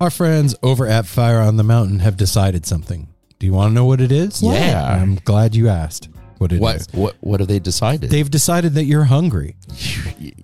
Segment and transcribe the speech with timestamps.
[0.00, 3.08] Our friends over at Fire on the Mountain have decided something.
[3.40, 4.40] Do you want to know what it is?
[4.40, 4.96] Yeah.
[5.00, 6.60] I'm glad you asked what it is.
[6.60, 8.08] What what what have they decided?
[8.08, 9.56] They've decided that you're hungry.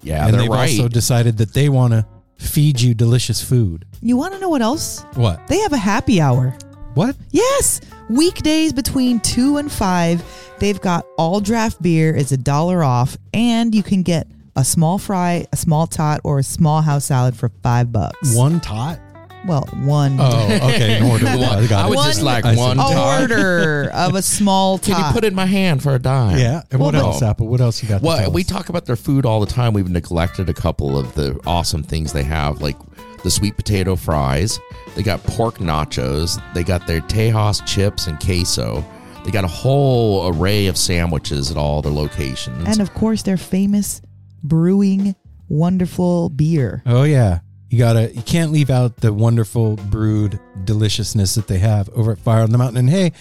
[0.03, 0.71] yeah, and they're they've right.
[0.71, 2.05] also decided that they want to
[2.37, 3.87] feed you delicious food.
[4.01, 5.03] You want to know what else?
[5.15, 5.47] What?
[5.47, 6.57] They have a happy hour.
[6.95, 7.17] What?
[7.31, 7.81] Yes,
[8.11, 10.23] weekdays between two and five.
[10.59, 14.99] They've got all draft beer is a dollar off, and you can get a small
[14.99, 18.37] fry, a small tot, or a small house salad for five bucks.
[18.37, 18.99] One tot?
[19.47, 20.17] Well, one.
[20.19, 20.99] Oh, okay.
[20.99, 21.27] An order.
[21.29, 21.91] I, got I it.
[21.91, 23.21] would just like I one a tot.
[23.23, 24.87] order of a small tot.
[24.97, 26.39] Can you put it in my hand for a dime?
[26.39, 26.63] Yeah.
[26.71, 27.49] And what Well, else, Apple?
[27.49, 27.99] What else you got?
[28.01, 28.47] to Well, tell we us?
[28.49, 29.73] talk about their food all the time.
[29.75, 32.77] We've neglected a couple of the awesome things they have, like
[33.23, 34.59] the sweet potato fries.
[34.97, 36.41] They got pork nachos.
[36.55, 38.85] They got their Tejas chips and queso.
[39.25, 42.67] They got a whole array of sandwiches at all their locations.
[42.67, 44.01] and of course, their famous
[44.43, 45.15] brewing
[45.49, 46.83] wonderful beer.
[46.87, 47.41] Oh yeah.
[47.71, 52.19] You gotta you can't leave out the wonderful brewed deliciousness that they have over at
[52.19, 52.79] Fire on the Mountain.
[52.79, 53.13] And hey,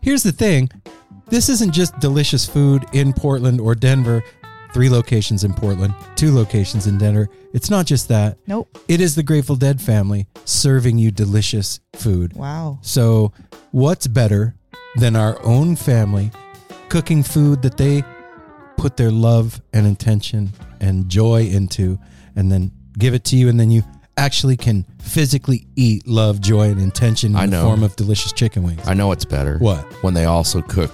[0.00, 0.70] here's the thing.
[1.28, 4.22] This isn't just delicious food in Portland or Denver.
[4.72, 7.30] Three locations in Portland, two locations in Denver.
[7.54, 8.36] It's not just that.
[8.46, 8.76] Nope.
[8.88, 12.34] It is the Grateful Dead family serving you delicious food.
[12.34, 12.78] Wow.
[12.82, 13.32] So,
[13.70, 14.54] what's better
[14.96, 16.30] than our own family
[16.90, 18.04] cooking food that they
[18.76, 21.98] put their love and intention and joy into
[22.34, 23.82] and then give it to you and then you
[24.18, 27.64] actually can physically eat love, joy and intention in I the know.
[27.64, 28.80] form of delicious chicken wings.
[28.86, 29.58] I know it's better.
[29.58, 29.80] What?
[30.02, 30.90] When they also cook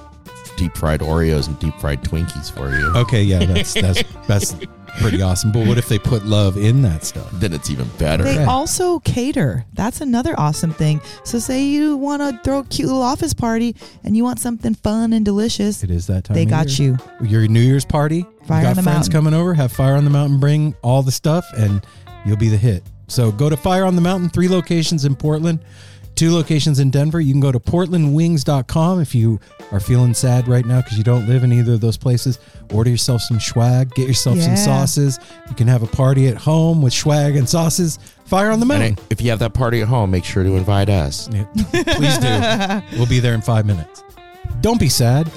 [0.57, 2.93] deep fried Oreos and deep fried Twinkies for you.
[2.97, 4.57] Okay, yeah, that's that's that's
[4.99, 5.51] pretty awesome.
[5.53, 7.31] But what if they put love in that stuff?
[7.35, 8.25] Then it's even better.
[8.25, 8.47] They Yeah.
[8.47, 9.65] also cater.
[9.73, 11.01] That's another awesome thing.
[11.25, 13.75] So, say you want to throw a cute little office party
[14.05, 16.35] and you want something fun and delicious, It is that time.
[16.35, 16.99] they of got year.
[17.21, 17.27] you.
[17.29, 18.27] Your New Year's party.
[18.47, 19.13] Fire you got on the friends Mountain.
[19.13, 19.55] coming over.
[19.55, 21.85] Have Fire on the Mountain bring all the stuff, and
[22.27, 22.83] you'll be the hit.
[23.09, 24.31] So go to Fire on the Mountain.
[24.31, 25.61] Three locations in Portland,
[26.15, 27.21] two locations in Denver.
[27.21, 29.39] You can go to portlandwings.com if you
[29.71, 32.39] are feeling sad right now because you don't live in either of those places.
[32.73, 33.95] Order yourself some swag.
[33.95, 35.19] Get yourself some sauces.
[35.49, 37.99] You can have a party at home with swag and sauces.
[38.25, 38.99] Fire on the And Mountain.
[39.11, 41.29] if you have that party at home, make sure to invite us.
[41.33, 41.45] Yeah,
[41.95, 42.97] please do.
[42.99, 44.03] we'll be there in five minutes.
[44.63, 45.31] Don't be sad.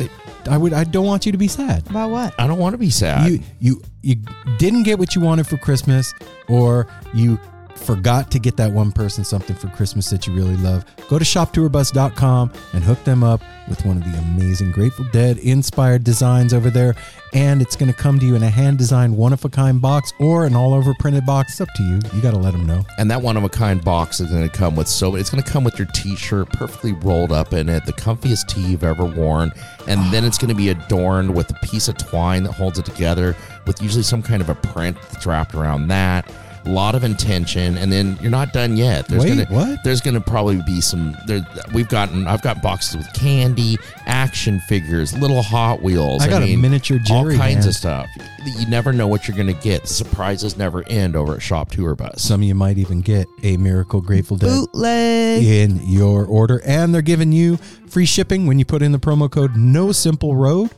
[0.48, 0.74] I would.
[0.74, 1.90] I don't want you to be sad.
[1.90, 2.34] About what?
[2.40, 3.30] I don't want to be sad.
[3.30, 4.16] you you you
[4.58, 6.14] didn't get what you wanted for Christmas,
[6.48, 7.40] or you
[7.76, 10.86] forgot to get that one person something for Christmas that you really love.
[11.10, 16.04] Go to shoptourbus.com and hook them up with one of the amazing Grateful Dead inspired
[16.04, 16.96] designs over there.
[17.34, 19.82] And it's going to come to you in a hand designed one of a kind
[19.82, 21.54] box or an all over printed box.
[21.54, 22.00] It's up to you.
[22.14, 22.86] You got to let them know.
[22.98, 25.44] And that one of a kind box is going to come with so it's going
[25.44, 29.04] to come with your t-shirt perfectly rolled up in it, the comfiest tee you've ever
[29.04, 29.52] worn,
[29.88, 32.86] and then it's going to be adorned with a piece of twine that holds it
[32.86, 33.36] together
[33.68, 36.32] with usually some kind of a print that's wrapped around that.
[36.66, 39.08] A lot of intention, and then you're not done yet.
[39.08, 39.84] There's Wait, gonna, what?
[39.84, 41.16] There's going to probably be some.
[41.28, 42.28] There, we've gotten.
[42.28, 43.78] I've got boxes with candy,
[44.08, 46.24] action figures, little Hot Wheels.
[46.24, 47.68] I got a mean, miniature Jerry all kinds man.
[47.68, 48.10] of stuff.
[48.58, 49.88] You never know what you're going to get.
[49.88, 52.22] Surprises never end over at Shop Tour Bus.
[52.22, 55.44] Some of you might even get a Miracle Grateful Dead Bootleg.
[55.44, 56.62] in your order.
[56.66, 57.58] And they're giving you
[57.88, 60.72] free shipping when you put in the promo code No Simple Road.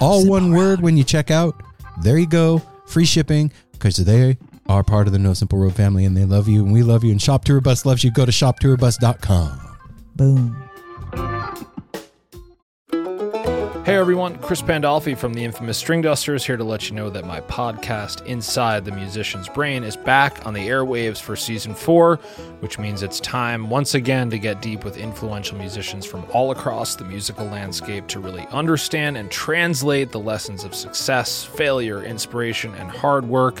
[0.00, 1.54] All one word when you check out.
[2.02, 2.62] There you go.
[2.86, 6.48] Free shipping because they are part of the No Simple Road family and they love
[6.48, 7.10] you and we love you.
[7.10, 8.10] And Shop Tour Bus loves you.
[8.10, 9.60] Go to shoptourbus.com.
[10.16, 10.64] Boom.
[13.84, 17.42] Hey everyone, Chris Pandolfi from the infamous Stringdusters here to let you know that my
[17.42, 22.16] podcast, Inside the Musician's Brain, is back on the airwaves for season four,
[22.60, 26.96] which means it's time once again to get deep with influential musicians from all across
[26.96, 32.88] the musical landscape to really understand and translate the lessons of success, failure, inspiration, and
[32.90, 33.60] hard work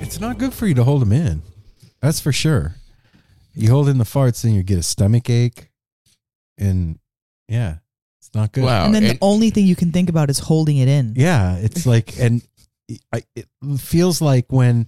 [0.00, 1.42] It's not good for you to hold them in.
[2.00, 2.74] That's for sure.
[3.54, 5.70] You hold in the farts, then you get a stomach ache,
[6.58, 6.98] and
[7.48, 7.76] yeah,
[8.18, 8.64] it's not good.
[8.64, 8.84] Wow.
[8.86, 11.14] and then and- the only thing you can think about is holding it in.
[11.16, 12.42] Yeah, it's like, and
[13.12, 13.46] I, it
[13.78, 14.86] feels like when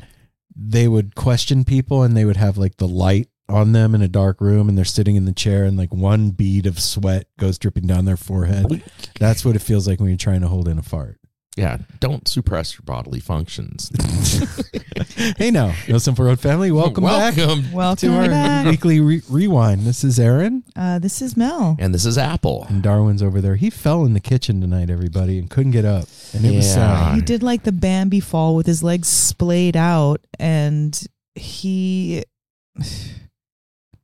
[0.57, 4.09] they would question people and they would have like the light on them in a
[4.09, 7.59] dark room and they're sitting in the chair and like one bead of sweat goes
[7.59, 8.83] dripping down their forehead.
[9.21, 11.19] That's what it feels like when you're trying to hold in a fart.
[11.57, 13.91] Yeah, don't suppress your bodily functions.
[15.37, 17.73] Hey now, No Simple Road family, welcome, back Welcome.
[17.73, 18.67] Welcome to our back.
[18.67, 19.83] weekly re- rewind.
[19.83, 21.77] This is Aaron Uh, this is Mel.
[21.79, 22.67] And this is Apple.
[22.69, 23.57] and Darwin's over there.
[23.57, 27.15] He fell in the kitchen tonight, everybody, and couldn't get up, and it was sad.
[27.17, 31.01] He did like the Bambi fall with his legs splayed out, and
[31.35, 32.25] he.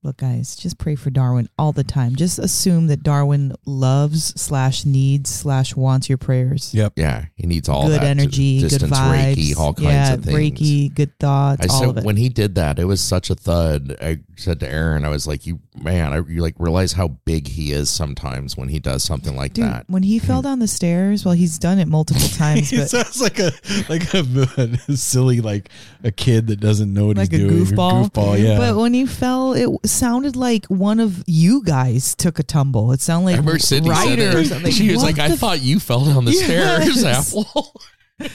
[0.02, 2.16] Look, guys, just pray for Darwin all the time.
[2.16, 6.72] Just assume that Darwin loves slash needs slash wants your prayers.
[6.72, 6.94] Yep.
[6.96, 10.24] Yeah, he needs all good that to energy, good vibes, Reiki, all kinds yeah, of
[10.24, 10.58] things.
[10.58, 12.04] Reiki, good thoughts, I all said of it.
[12.04, 13.94] when he did that, it was such a thud.
[14.00, 17.46] I said to Aaron, I was like, "You man, I, you like realize how big
[17.48, 20.26] he is sometimes when he does something like Dude, that." when he hmm.
[20.26, 23.52] fell down the stairs, well, he's done it multiple times, He but sounds like a
[23.90, 25.68] like a, a silly like
[26.02, 27.64] a kid that doesn't know what like a he's doing.
[27.66, 28.10] goofball.
[28.10, 28.56] Goofball, yeah.
[28.56, 32.92] But when he fell, it sounded like one of you guys took a tumble.
[32.92, 34.72] It sounded I like remember Sydney Ryder or something.
[34.72, 37.72] She was What like, "I thought you fell down the stairs, Apple."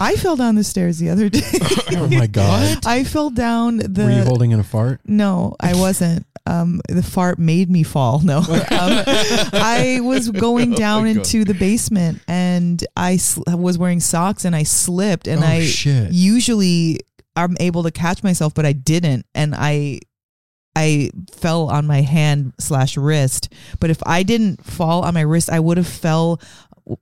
[0.00, 1.40] I fell down the stairs the other day.
[1.96, 2.86] oh my god.
[2.86, 4.04] I fell down the.
[4.04, 5.00] Were you holding in a fart?
[5.04, 6.24] no, I wasn't.
[6.46, 8.20] Um, the fart made me fall.
[8.20, 11.10] No, um, I was going down God.
[11.16, 15.64] into the basement and I sl- was wearing socks and I slipped and Oh, I
[15.64, 16.10] shit.
[16.10, 17.00] usually
[17.36, 20.00] I'm able to catch myself, but I didn't, and I
[20.78, 23.52] I fell on my hand slash wrist.
[23.80, 26.40] But if I didn't fall on my wrist, I would have fell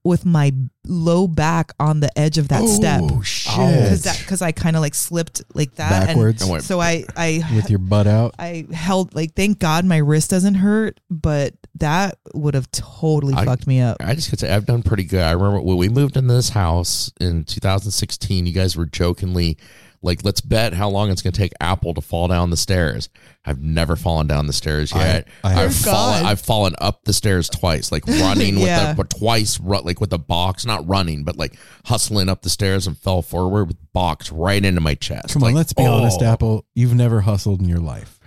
[0.03, 0.53] with my
[0.85, 4.03] low back on the edge of that oh, step Oh shit.
[4.03, 7.71] because I kind of like slipped like that Backwards And and so I I with
[7.71, 8.35] your butt out.
[8.39, 13.45] I held like thank God my wrist doesn't hurt, but that would have totally I-
[13.45, 13.99] fucked me up.
[14.01, 15.23] I just could say I've done pretty good.
[15.23, 18.47] I remember when we moved into this house in 2016.
[18.47, 19.57] You guys were jokingly
[20.03, 23.09] Like, let's bet how long it's going to take Apple to fall down the stairs.
[23.45, 25.29] I've never fallen down the stairs yet.
[25.45, 26.25] I have- fallen.
[26.27, 28.95] I've fallen up the stairs twice, like running Yeah.
[28.95, 32.87] with the twice, like with the box, not running, but like hustling up the stairs
[32.87, 35.33] and fell forward with box right into my chest.
[35.35, 36.27] Come on, Like, let's be honest, oh.
[36.27, 36.67] Apple.
[36.75, 38.19] You've never hustled in your life.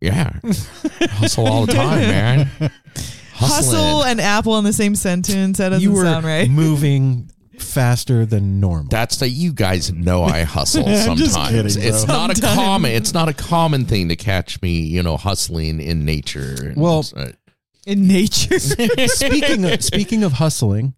[0.00, 2.50] Yeah, hustle all the time, man.
[3.34, 4.10] Hustle Hustling.
[4.12, 5.58] and Apple in the same sentence.
[5.58, 6.48] That doesn't you were sound right.
[6.48, 7.28] moving
[7.60, 8.88] faster than normal.
[8.90, 11.76] That's that you guys know I hustle I'm sometimes.
[11.76, 12.14] kidding, it's bro.
[12.14, 16.04] not a common it's not a common thing to catch me, you know, hustling in
[16.04, 16.54] nature.
[16.68, 17.28] And Well- uh,
[17.86, 18.58] In nature.
[19.08, 20.94] speaking of speaking of hustling,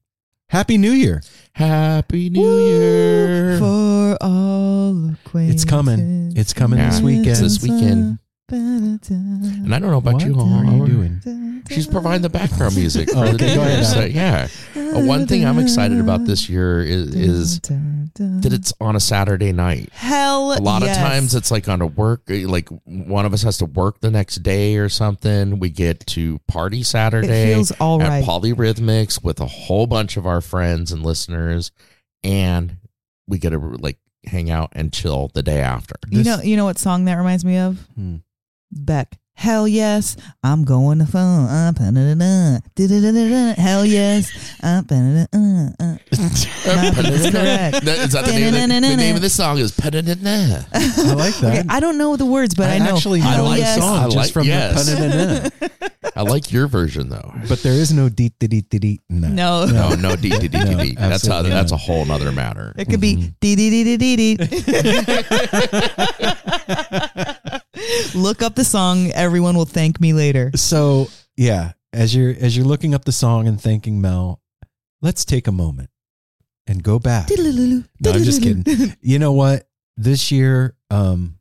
[0.48, 1.22] Happy New Year.
[1.54, 3.58] Happy New Year.
[3.58, 6.32] For all It's coming.
[6.36, 6.90] It's coming Yeah.
[6.90, 7.26] this weekend.
[7.28, 8.18] It's this weekend.
[8.48, 10.38] And And I don't know about what you.
[10.38, 11.62] are you doing?
[11.68, 14.46] She's providing the background music for Oh, the okay, go ahead, So, yeah.
[14.76, 19.50] Uh, one thing I'm excited about this year is, is that it's on a Saturday
[19.52, 19.88] night.
[19.92, 20.52] hell.
[20.56, 20.96] A lot yes.
[20.96, 24.10] of times it's like on a work, like one of us has to work the
[24.12, 25.58] next day or something.
[25.58, 27.50] We get to party Saturday.
[27.50, 28.24] It feels all at right.
[28.24, 31.72] Polyrhythmics with a whole bunch of our friends and listeners,
[32.22, 32.76] and
[33.26, 35.96] we get to like hang out and chill the day after.
[36.10, 37.78] You This- know, you know what song that reminds me of?
[37.96, 38.16] Hmm.
[38.70, 39.18] Beck.
[39.34, 41.44] Hell yes, I'm going to phone.
[41.44, 41.70] Uh.
[43.58, 44.32] Hell yes,
[44.62, 45.26] uh, pa-da-da-da,
[45.78, 45.96] uh.
[46.10, 47.84] That's correct.
[47.84, 49.58] That- Is that the name, of the, the name of the song?
[49.58, 51.58] Is "Pa-da-da-da." I like that.
[51.58, 52.96] Okay, I don't know the words, but I, know.
[52.96, 53.78] actually Hell know like the yes.
[53.78, 54.86] song I just like- from yes.
[54.86, 55.70] the.
[56.16, 57.30] I like your version though.
[57.46, 59.28] But there is no deet deet deet deet no.
[59.28, 59.66] No.
[59.66, 60.94] No, no, dee, dee, dee, No, dee, dee.
[60.94, 61.34] That's how.
[61.34, 62.72] absolutely That's a whole nother matter.
[62.78, 64.48] It could be dee dee dee dee dee dee.
[68.16, 69.10] Look up the song.
[69.12, 70.50] Everyone will thank me later.
[70.54, 74.40] So yeah, as you're as you're looking up the song and thanking Mel,
[75.02, 75.90] let's take a moment
[76.66, 77.28] and go back.
[78.00, 78.96] No, I'm just kidding.
[79.00, 79.68] You know what?
[79.96, 81.38] This year um,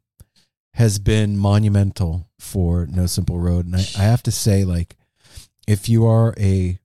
[0.74, 4.96] has been monumental for No Simple Road, and I, I have to say, like,
[5.68, 6.80] if you are a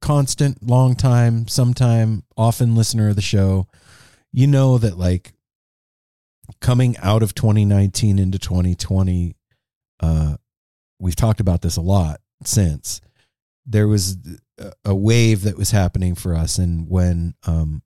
[0.00, 3.66] constant, long time, sometime, often listener of the show,
[4.32, 5.32] you know that like
[6.60, 9.36] coming out of 2019 into 2020,
[10.00, 10.36] uh,
[10.98, 13.00] we've talked about this a lot since
[13.66, 14.16] there was
[14.84, 17.82] a- wave that was happening for us, and when um,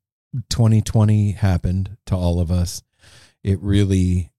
[0.51, 2.83] 2020 happened to all of us,
[3.43, 4.31] it really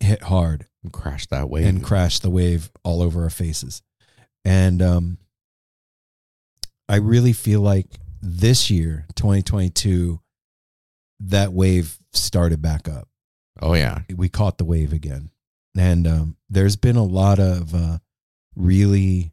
[0.00, 3.82] hit hard and crashed that wave and crashed the wave all over our faces.
[4.44, 5.18] And um,
[6.88, 7.86] I really feel like
[8.20, 10.20] this year, 2022,
[11.20, 13.08] that wave started back up.
[13.62, 14.00] Oh yeah.
[14.14, 15.30] We caught the wave again.
[15.76, 17.98] And um, there's been a lot of uh,
[18.54, 19.32] really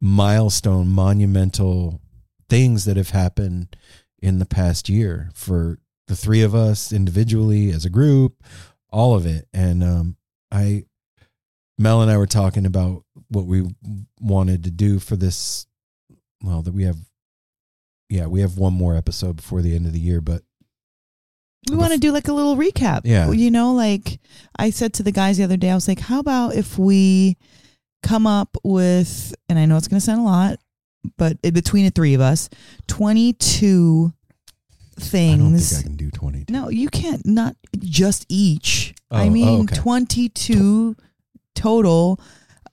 [0.00, 2.00] milestone, monumental
[2.48, 3.76] things that have happened
[4.20, 8.42] in the past year for the three of us individually, as a group,
[8.90, 9.46] all of it.
[9.52, 10.16] And um,
[10.50, 10.84] I,
[11.78, 13.74] Mel and I were talking about what we
[14.20, 15.66] wanted to do for this.
[16.42, 16.98] Well, that we have,
[18.08, 20.42] yeah, we have one more episode before the end of the year, but
[21.70, 23.02] We want to do like a little recap.
[23.04, 23.30] Yeah.
[23.30, 24.18] You know, like
[24.58, 27.36] I said to the guys the other day, I was like, how about if we
[28.02, 30.58] come up with, and I know it's going to sound a lot,
[31.16, 32.48] but between the three of us,
[32.88, 34.20] 22 I
[34.98, 35.70] don't things.
[35.72, 36.52] think I can do 22.
[36.52, 38.94] no, you can't, not just each.
[39.10, 39.76] I Oh, mean, oh, okay.
[39.76, 40.96] 22
[41.54, 42.20] total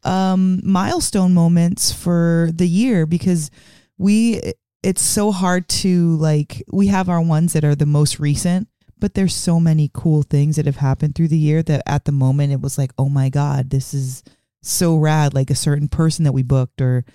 [0.03, 3.51] um, milestone moments for the year because
[3.97, 4.41] we,
[4.83, 8.67] it's so hard to like, we have our ones that are the most recent
[8.99, 12.11] but there's so many cool things that have happened through the year that at the
[12.11, 14.23] moment it was like oh my god this is
[14.61, 17.05] so rad like a certain person that we booked or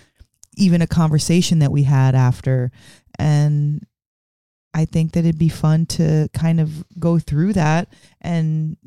[0.57, 2.71] even a conversation that we had after
[3.19, 3.85] and
[4.73, 7.87] i think that it'd be fun to kind of go through that
[8.21, 8.77] and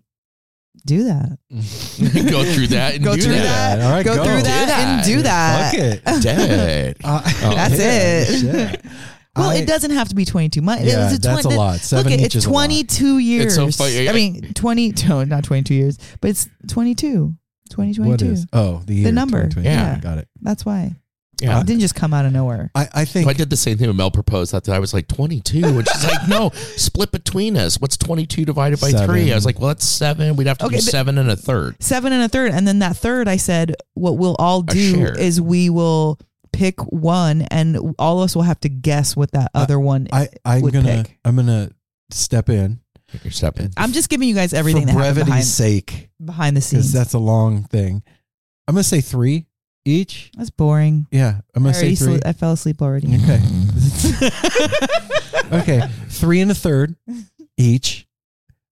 [0.87, 1.39] do that
[2.31, 3.77] go through that and go do through that.
[3.77, 4.25] that, All right, go, go.
[4.25, 6.23] through Do that, and do that Fuck it.
[6.23, 6.97] Dead.
[7.05, 7.21] Uh,
[7.55, 8.85] That's it.
[9.39, 9.47] Shit.
[9.47, 11.81] well I- it doesn't have to be 22 My, Yeah, it's that's a lot.
[11.81, 12.55] Seven Look, it's is a lot.
[12.67, 13.57] 22 years.
[13.57, 14.09] It's so funny.
[14.09, 17.35] I mean, 20, no, not 22 years, but it's 22.
[17.71, 18.03] 2022.
[18.11, 18.47] What is?
[18.53, 19.13] Oh, the year.
[19.13, 19.43] number.
[19.49, 19.69] 2020.
[19.69, 20.01] Yeah.
[20.01, 20.29] got it.
[20.41, 20.97] That's why.
[21.41, 21.61] Yeah.
[21.61, 22.69] It didn't just come out of nowhere.
[22.75, 24.69] I, I think I did the same thing when Mel proposed that.
[24.69, 27.81] I was like 22, and she's like, "No, split between us.
[27.81, 29.07] What's 22 divided by Seven.
[29.07, 30.35] three?" I was like, "Well, that's seven.
[30.35, 31.81] We'd have to Okay, do seven and a third.
[31.81, 32.51] Seven and a third.
[32.51, 36.19] And then that third, I said, what we'll all do is we will
[36.59, 40.09] pick one and all of us will have to guess what that I- other one
[40.13, 41.19] I I'm would gonna pick.
[41.25, 41.71] I'm gonna
[42.11, 42.81] step in
[43.23, 43.71] You're stepping.
[43.77, 46.69] I'm just giving you guys everything for that happened brevity's behind, sake behind the because
[46.71, 46.93] scenes.
[46.93, 48.03] That's, that's a long thing.
[48.67, 49.47] I'm gonna say three
[49.85, 50.31] each.
[50.37, 51.07] That's boring.
[51.13, 52.15] Yeah, I'm I, gonna already say three.
[52.19, 53.07] sle- I fell asleep already.
[53.15, 53.41] Okay.
[55.53, 56.97] okay, three and a third
[57.57, 58.08] each,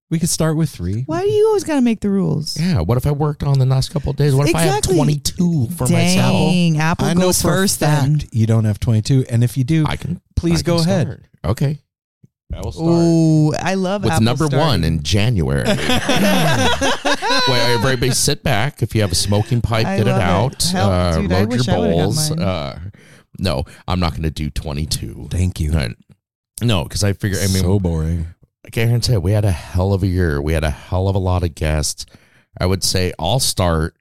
[0.09, 1.03] We could start with three.
[1.07, 2.57] Why do you always got to make the rules?
[2.61, 2.81] Yeah.
[2.81, 4.35] What if I worked on the last couple of days?
[4.37, 4.95] What if Exactly.
[4.95, 6.33] I have 22 for myself?
[6.53, 8.21] Dang, Apple I know goes for first a fact then.
[8.31, 9.25] you don't have 22.
[9.29, 10.21] And if you do, I can.
[10.37, 11.07] please I can go ahead.
[11.09, 11.23] start.
[11.45, 11.81] Okay.
[12.55, 12.87] I will start.
[12.89, 14.61] Oh, I love with Apple number starting.
[14.61, 15.65] one in January.
[15.69, 15.79] Wait,
[17.49, 18.83] everybody sit back.
[18.83, 20.25] If you have a smoking pipe, I get it love it.
[20.25, 20.63] out.
[20.63, 22.31] Hell, uh, dude, I load wish your I would've got bowls.
[22.31, 22.43] mine.
[22.43, 22.81] Uh,
[23.41, 25.29] no, I'm not going to do 22.
[25.31, 25.73] Thank you.
[26.63, 28.29] No, because I figure, I mean, so boring.
[28.67, 30.43] Like Aaron said, we had a hell of a year.
[30.43, 32.05] We had a hell of a lot of guests.
[32.61, 33.95] I would say I'll start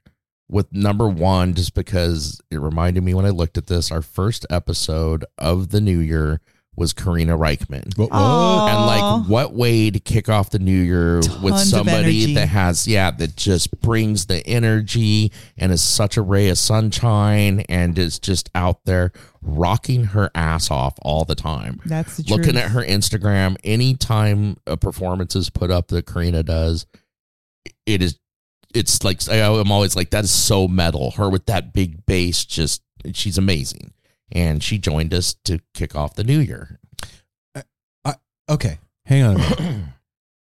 [0.48, 3.92] with number one just because it reminded me when I looked at this.
[3.92, 6.40] Our first episode of the new year
[6.76, 7.96] was Karina Rykman.
[7.96, 8.70] What, what?
[8.70, 12.48] And like, what way to kick off the new year with Tons of somebody that
[12.48, 17.98] has, yeah, that just brings the energy and is such a ray of sunshine and
[17.98, 21.80] is just out there rocking her ass off all the time.
[21.86, 22.64] That's the Looking truth.
[22.64, 26.84] at her Instagram, anytime a performance is put up that Karina does,
[27.86, 28.18] it is,
[28.74, 31.12] it's like, I- I'm always like, that is so metal.
[31.12, 32.82] Her with that big bass, just,
[33.14, 33.92] she's amazing.
[34.32, 36.78] And she joined us to kick off the new year.
[38.04, 38.14] i
[38.48, 39.84] Okay, hang on a minute.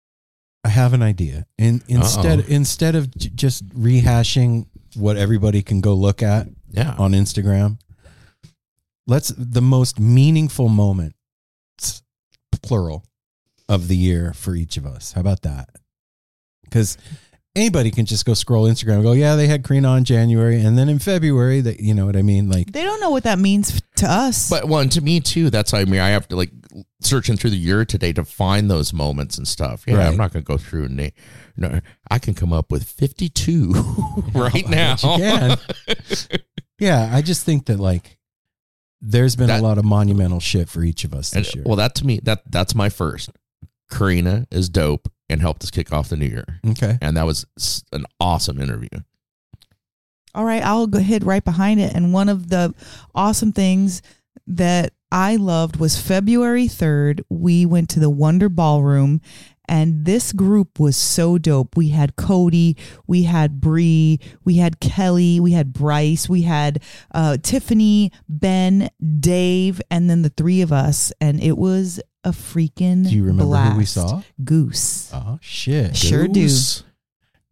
[0.65, 1.45] I have an idea.
[1.57, 2.47] In, instead Uh-oh.
[2.47, 6.95] instead of j- just rehashing what everybody can go look at Yeah.
[6.97, 7.79] on Instagram,
[9.07, 11.15] let's the most meaningful moment,
[12.61, 13.03] plural,
[13.67, 15.13] of the year for each of us.
[15.13, 15.69] How about that?
[16.63, 16.97] Because
[17.55, 20.77] anybody can just go scroll Instagram and go, yeah, they had Karina on January, and
[20.77, 22.49] then in February, that you know what I mean?
[22.49, 24.49] Like, They don't know what that means to us.
[24.49, 26.51] But well, to me too, that's how I mean I have to like
[27.01, 29.83] searching through the year today to find those moments and stuff.
[29.87, 30.07] Yeah, Right.
[30.07, 31.09] I'm not going to go through and na-
[31.55, 31.79] no,
[32.09, 33.71] I can come up with 52
[34.33, 34.95] right I now.
[34.95, 35.57] can.
[36.79, 38.17] yeah, I just think that like
[39.01, 41.63] there's been That- a lot of monumental shit for each of us And, this year.
[41.67, 43.29] well, that to me that that's my first.
[43.91, 46.97] Karina is dope and helped us kick off the new year, okay.
[47.01, 47.45] and that was
[47.91, 48.89] an awesome interview.
[50.35, 51.93] All right, I'll go ahead right behind it.
[51.93, 52.73] And one of the
[53.13, 54.01] awesome things
[54.47, 59.21] that I loved was February 3rd, we went to the Wonder Ballroom.
[59.67, 61.77] And this group was so dope.
[61.77, 62.75] We had Cody,
[63.07, 66.81] we had Bree, we had Kelly, we had Bryce, we had
[67.13, 71.13] uh, Tiffany, Ben, Dave, and then the three of us.
[71.21, 74.21] And it was a freaking Do you remember who we saw?
[74.43, 75.09] Goose.
[75.13, 75.95] Oh shit.
[75.95, 76.47] Sure do.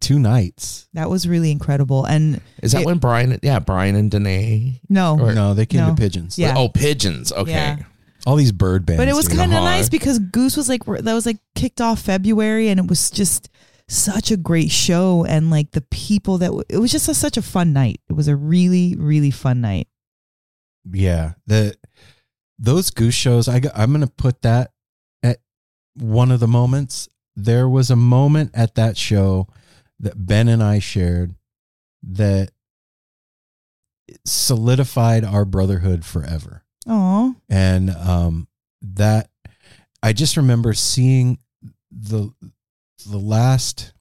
[0.00, 0.88] Two nights.
[0.94, 2.04] That was really incredible.
[2.04, 3.38] And Is that It- when Brian?
[3.42, 4.80] Yeah, Brian and Danae.
[4.88, 5.90] no, Or- no, they came No.
[5.90, 6.38] to pigeons.
[6.38, 6.54] Yeah.
[6.56, 7.30] Oh, pigeons.
[7.32, 7.52] Okay.
[7.52, 7.76] Yeah.
[8.26, 8.98] All these bird bands.
[8.98, 9.38] But it was dude.
[9.38, 12.86] kind of nice because Goose was like that was like kicked off February, and it
[12.86, 13.48] was just
[13.88, 17.36] such a great show, and like the people that w- it was just a, such
[17.36, 18.00] a fun night.
[18.08, 19.88] It was a really really fun night.
[20.90, 21.32] Yeah.
[21.46, 21.76] The
[22.58, 24.72] those goose shows, I I'm gonna put that
[25.22, 25.38] at
[25.94, 27.08] one of the moments.
[27.34, 29.48] There was a moment at that show
[30.00, 31.34] that Ben and I shared
[32.02, 32.50] that
[34.26, 36.61] solidified our brotherhood forever.
[36.86, 38.48] Oh, and um,
[38.80, 39.30] that
[40.02, 41.38] I just remember seeing
[41.90, 42.32] the
[43.06, 43.92] the last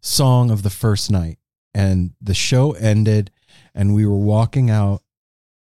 [0.00, 1.38] song of the first night,
[1.74, 3.30] and the show ended,
[3.74, 5.02] and we were walking out,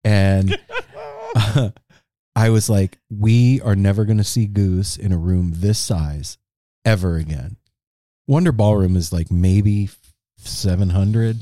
[0.04, 0.58] and
[2.36, 6.38] I was like, "We are never going to see Goose in a room this size
[6.86, 7.58] ever again."
[8.28, 9.90] Wonder Ballroom is like maybe
[10.38, 11.40] seven hundred.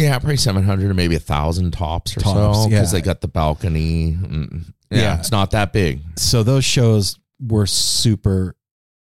[0.00, 2.98] Yeah, probably seven hundred or maybe a thousand tops or Tops, so because yeah.
[2.98, 4.12] they got the balcony.
[4.12, 5.18] Mm, Yeah, Yeah.
[5.18, 6.00] it's not that big.
[6.18, 8.56] so those shows were super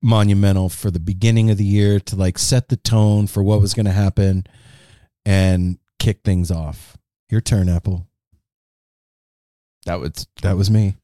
[0.02, 3.74] monumental for the beginning of the year to like set the tone for what was
[3.74, 4.44] going to happen
[5.26, 6.98] and kick things off.
[7.32, 8.08] Your turn, Apple.
[9.86, 10.96] That was That was me.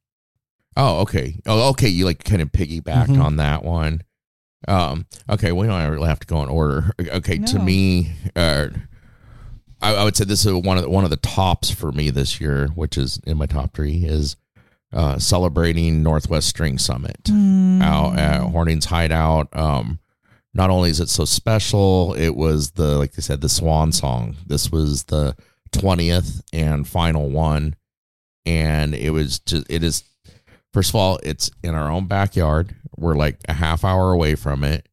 [0.78, 1.88] oh okay oh okay.
[1.90, 3.24] You like kind of piggybacked Mhm.
[3.24, 4.02] on that one.
[4.68, 5.08] Um.
[5.28, 5.52] Okay.
[5.52, 6.92] We don't really have to go in order.
[7.00, 7.40] Okay.
[7.40, 7.64] To No.
[7.64, 8.68] me, uh,
[9.82, 12.10] I, I would say this is one of the, one of the tops for me
[12.10, 14.36] this year, which is in my top three, is
[14.94, 17.24] uh, celebrating Northwest String Summit.
[17.24, 17.82] Mm.
[17.82, 19.56] out at Horning's Hideout.
[19.56, 20.00] Um,
[20.54, 24.36] not only is it so special, it was the like they said the swan song.
[24.46, 25.36] This was the
[25.72, 27.76] twentieth and final one,
[28.46, 30.04] and it was just it is.
[30.74, 32.76] First of all, it's in our own backyard.
[32.96, 34.88] We're like a half hour away from it.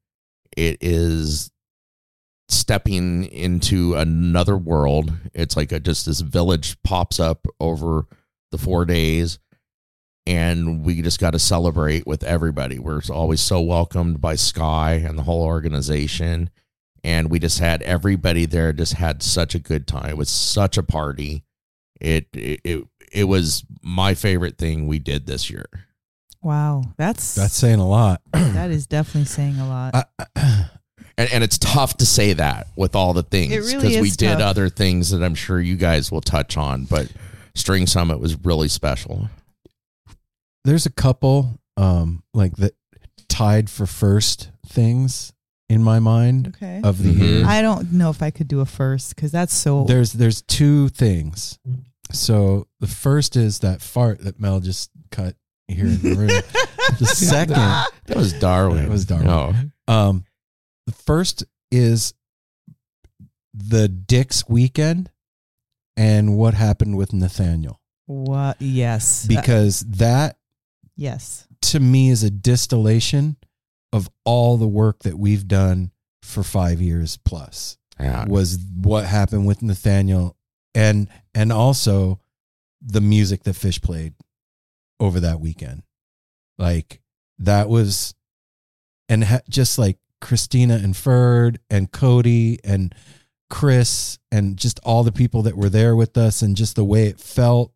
[0.56, 1.50] It is
[2.48, 5.12] stepping into another world.
[5.34, 8.06] It's like a, just this village pops up over
[8.50, 9.38] the four days
[10.28, 12.78] and we just got to celebrate with everybody.
[12.78, 16.50] We're always so welcomed by Sky and the whole organization.
[17.02, 20.10] And we just had everybody there just had such a good time.
[20.10, 21.44] It was such a party.
[21.98, 25.64] It it it, it was my favorite thing we did this year.
[26.42, 28.20] Wow, that's That's saying a lot.
[28.32, 30.08] that is definitely saying a lot.
[30.36, 30.68] I,
[31.18, 34.16] And, and it's tough to say that with all the things because really we is
[34.16, 36.84] did other things that I'm sure you guys will touch on.
[36.84, 37.12] But
[37.54, 39.28] String Summit was really special.
[40.64, 42.74] there's a couple um like that
[43.28, 45.32] tied for first things
[45.68, 46.80] in my mind okay.
[46.82, 47.20] of the Mhm.
[47.20, 47.46] year.
[47.46, 49.84] I don't know if I could do a first because that's so.
[49.84, 51.58] There's there's two things.
[52.12, 56.28] So the first is that fart that Mel just cut here in the room.
[56.98, 58.84] the second That was Darwin.
[58.84, 59.72] That was Darwin.
[59.88, 59.92] Oh.
[59.92, 60.24] Um,
[60.88, 62.14] the first is
[63.52, 65.10] the Dick's weekend
[65.98, 67.78] and what happened with Nathaniel.
[68.06, 68.56] what?
[68.60, 69.24] Yes.
[69.26, 70.38] Uh, Because that
[70.96, 71.46] yes.
[71.62, 73.36] to me is a distillation
[73.92, 75.90] of all the work that we've done
[76.22, 78.24] for five years plus Yeah.
[78.26, 80.36] was what happened with Nathaniel
[80.74, 82.20] and and also
[82.80, 84.14] the music that Phish played
[85.00, 85.82] over that weekend.
[86.58, 87.02] Like
[87.38, 88.14] that was
[89.08, 92.94] and ha- just like Christina and Ferd and Cody and
[93.50, 97.06] Chris and just all the people that were there with us and just the way
[97.06, 97.72] it felt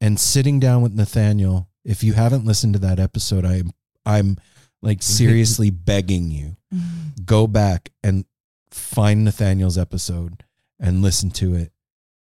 [0.00, 1.68] and sitting down with Nathaniel.
[1.84, 3.62] If you haven't listened to that episode, I
[4.04, 4.36] I'm
[4.82, 7.24] like seriously begging you mm-hmm.
[7.24, 8.24] go back and
[8.70, 10.44] find Nathaniel's episode
[10.80, 11.72] and listen to it.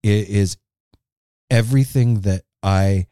[0.02, 0.56] It is
[1.50, 3.06] everything that I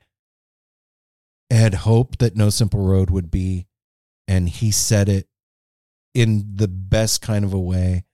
[1.50, 3.66] had hoped that No Simple Road would be.
[4.26, 5.28] And he said it
[6.14, 8.04] in the best kind of a way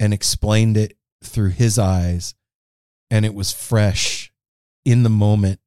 [0.00, 2.34] and explained it through his eyes.
[3.10, 4.32] And it was fresh
[4.84, 5.60] in the moment,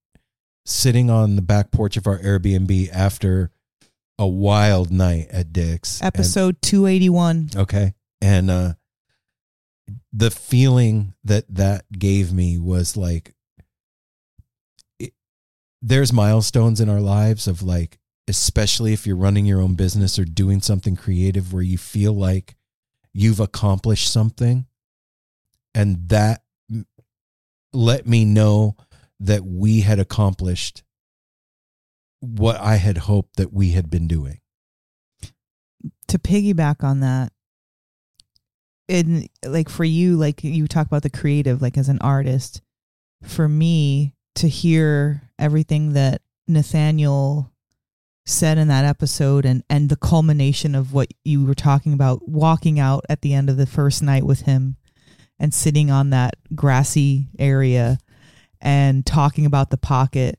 [0.65, 3.51] sitting on the back porch of our Airbnb after
[4.19, 6.01] a wild night at Dick's.
[6.01, 7.49] And- Episode eighty one.
[7.55, 7.93] Okay.
[8.19, 8.73] And uh
[10.11, 13.35] the feeling that that gave me was like
[14.99, 15.13] it,
[15.81, 20.25] there's milestones in our lives of like especially if you're running your own business or
[20.25, 22.55] doing something creative where you feel like
[23.13, 24.65] you've accomplished something
[25.73, 26.41] and that
[27.73, 28.75] let me know
[29.19, 30.83] that we had accomplished
[32.19, 34.39] what I had hoped that we had been doing.
[36.07, 37.31] to piggyback on that
[38.89, 42.61] and like for you like you talk about the creative like as an artist
[43.23, 47.51] for me to hear everything that Nathaniel
[48.27, 52.77] said in that episode and and the culmination of what you were talking about walking
[52.77, 54.75] out at the end of the first night with him
[55.39, 57.97] and sitting on that grassy area
[58.59, 60.37] and talking about the pocket.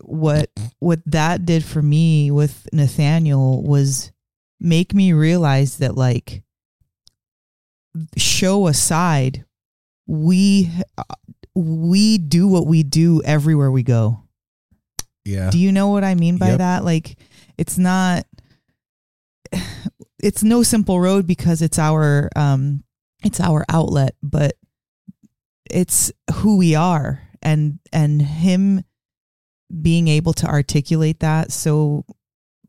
[0.00, 4.12] What what that did for me with Nathaniel was
[4.60, 6.44] make me realize that like
[8.16, 9.44] show aside
[10.06, 11.02] we uh,
[11.56, 14.22] we do what we do everywhere we go
[15.28, 15.50] Yeah.
[15.50, 16.58] do you know what i mean by Yep.
[16.58, 17.16] that like
[17.56, 18.24] it's not
[20.22, 22.82] it's no simple road because it's our um
[23.24, 24.54] it's our outlet but
[25.70, 28.82] it's who we are and and him
[29.82, 32.04] being able to articulate that so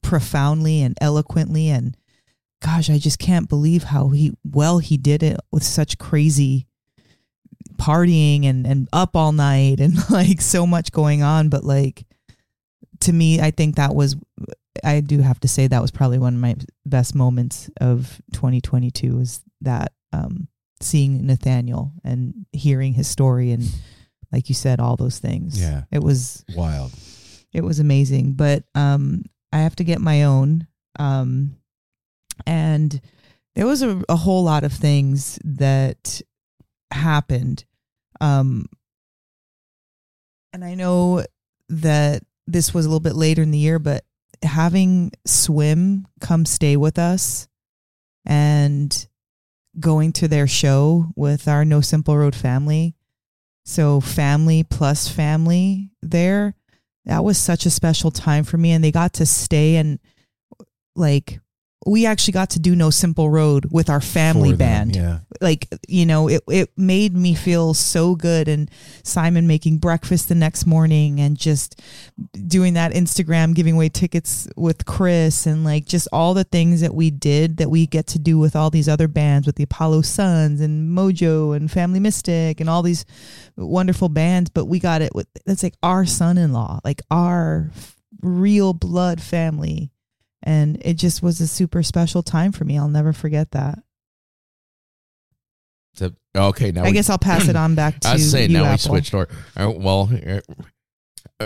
[0.02, 1.96] profoundly and eloquently and
[2.62, 6.68] gosh i just can't believe how he well he did it with such crazy
[7.78, 12.06] partying and and up all night and like so much going on but like
[13.02, 14.16] to me i think that was
[14.84, 19.16] i do have to say that was probably one of my best moments of 2022
[19.18, 20.48] was that um
[20.82, 23.64] seeing nathaniel and hearing his story and
[24.32, 25.84] like you said all those things Yeah.
[25.92, 26.92] it was Wild.
[27.54, 30.68] it was amazing but um i have to get my own
[31.00, 31.56] um
[32.48, 33.02] and
[33.56, 36.22] there was a, a whole lot of things that
[36.92, 37.66] happened
[38.22, 38.66] um
[40.54, 41.24] and i know
[41.70, 44.04] that this was a little bit later in the year but
[44.44, 47.48] having swim come stay with us
[48.26, 49.08] and
[49.80, 52.96] going to their show with our no simple road family
[53.66, 56.56] so family plus family there
[57.10, 58.72] that was such a special time for me.
[58.72, 60.00] And they got to stay and
[60.96, 61.40] like
[61.90, 64.96] we actually got to do no simple road with our family them, band.
[64.96, 65.20] Yeah.
[65.42, 68.48] like you know it, it made me feel so good.
[68.48, 68.70] And
[69.04, 71.82] simon making breakfast the next morning and just
[72.48, 76.94] doing that instagram giving away tickets with chris and like just all the things that
[76.94, 80.02] we did that we get to do with all these other bands with the apollo
[80.02, 83.06] suns and mojo and family mystic and all these
[83.58, 84.50] wonderful bands.
[84.50, 87.72] But we got it with that's like our son-in-law like our
[88.22, 89.92] real blood family
[90.44, 93.80] and it just was a super special time for me i'll never forget that
[96.36, 98.60] okay, now I we- guess I'll pass it on back to I was saying you,
[98.60, 99.28] now we switched over.
[99.56, 100.40] Uh, well, uh,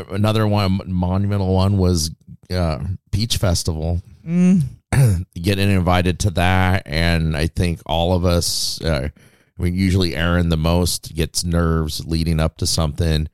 [0.09, 2.11] Another one, monumental one, was
[2.51, 2.79] uh,
[3.11, 4.01] Peach Festival.
[4.25, 4.63] Mm.
[5.35, 9.09] Getting invited to that, and I think all of us, uh,
[9.57, 13.29] I mean, usually Aaron the most gets nerves leading up to something,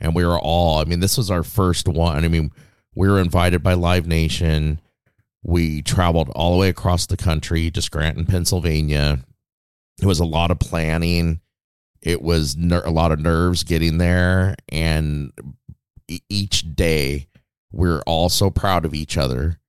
[0.00, 0.78] and we were all.
[0.78, 2.24] I mean, this was our first one.
[2.24, 2.50] I mean,
[2.94, 4.80] we were invited by Live Nation.
[5.42, 9.24] We traveled all the way across the country to Scranton, Pennsylvania.
[10.00, 11.40] It was a lot of planning.
[12.00, 15.32] It was ner- a lot of nerves getting there, and
[16.08, 17.28] e- each day
[17.72, 19.60] we're all so proud of each other.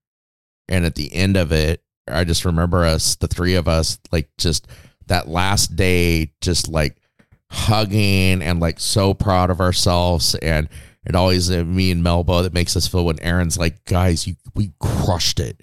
[0.67, 4.29] And at the end of it, I just remember us, the three of us, like
[4.37, 4.67] just
[5.07, 6.97] that last day, just like
[7.49, 10.35] hugging and like so proud of ourselves.
[10.35, 10.67] And
[11.05, 14.35] it always uh, me and Melba that makes us feel when Aaron's like, guys, you
[14.55, 15.61] we crushed it.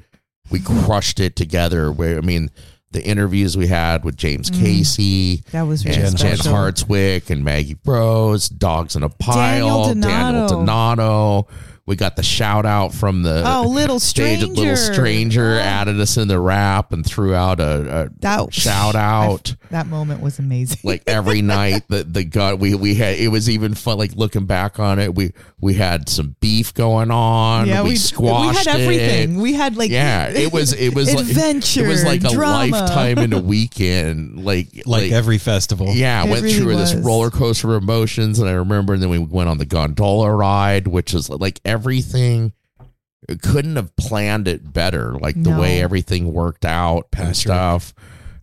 [0.50, 1.90] We crushed it together.
[1.92, 2.50] Where I mean,
[2.92, 6.36] the interviews we had with James Casey That was really and Jen.
[6.36, 11.46] Hartswick and Maggie Rose, Dogs in a Pile, Daniel Daniel Donato.
[11.90, 11.92] Donato.
[11.92, 14.40] We got the shout out from the Oh, little stage.
[14.40, 14.46] stranger.
[14.60, 15.62] Little stranger Oh.
[15.62, 19.54] added us in the rap and threw out a, a That shout out.
[19.70, 20.78] That moment was amazing.
[20.84, 24.46] like every night the the gut we we had it was even fun like looking
[24.46, 28.72] back on it we we had some beef going on yeah, we, we squashed We
[28.72, 29.36] had everything.
[29.38, 31.80] it We had like yeah it was it was adventure.
[31.82, 32.76] like it was like a drama.
[32.78, 35.88] lifetime in a weekend like like, every festival.
[35.92, 38.94] yeah, It went really through this roller coaster of emotions, and I remember.
[38.94, 42.52] And then we went on the gondola ride, which is like everything.
[43.42, 45.14] Couldn't have planned it better.
[45.14, 45.60] Like the No.
[45.60, 47.36] way everything worked out and Patrick.
[47.36, 47.94] stuff.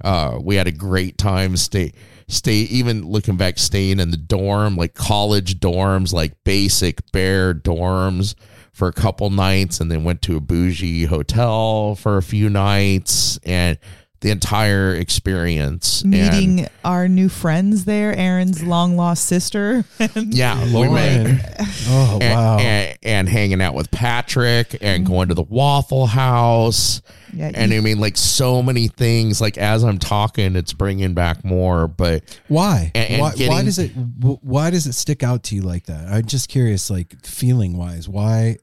[0.03, 1.57] Uh, we had a great time.
[1.57, 1.91] Stay,
[2.27, 2.53] stay.
[2.57, 8.35] Even looking back, staying in the dorm, like college dorms, like basic bare dorms
[8.71, 13.39] for a couple nights, and then went to a bougie hotel for a few nights,
[13.43, 13.77] and
[14.21, 16.01] the entire experience.
[16.01, 19.85] And- meeting our new friends there, Aaron's long lost sister.
[20.15, 21.39] Yeah, we Lauren.
[21.89, 22.57] Oh and, wow.
[22.59, 25.13] and, and hanging out with Patrick and mm-hmm.
[25.13, 27.01] going to the Waffle House.
[27.33, 29.39] yeah, And I mean, like so many things.
[29.39, 31.87] Like as I'm talking, it's bringing back more.
[31.87, 32.91] But why?
[32.95, 33.89] and- and why, why does it?
[33.91, 36.07] Why does it stick out to you like that?
[36.09, 38.09] I'm just curious, like feeling wise.
[38.09, 38.57] Why?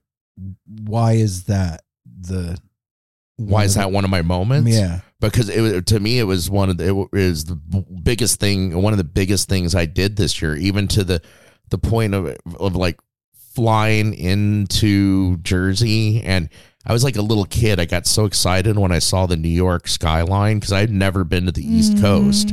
[0.67, 2.59] Why is that the?
[3.37, 3.77] Why is mm.
[3.77, 4.71] that one of my moments?
[4.71, 5.01] Yeah.
[5.21, 8.93] because it to me it was one of the, it is the biggest thing one
[8.93, 11.23] of the biggest things I did this year even to the
[11.71, 12.99] the point of of like
[13.55, 16.23] flying into Jersey.
[16.23, 16.49] And
[16.87, 17.81] I was like a little kid.
[17.81, 21.25] I got so excited when I saw the New York skyline cuz I had never
[21.25, 22.03] been to the East mm-hmm.
[22.03, 22.53] Coast.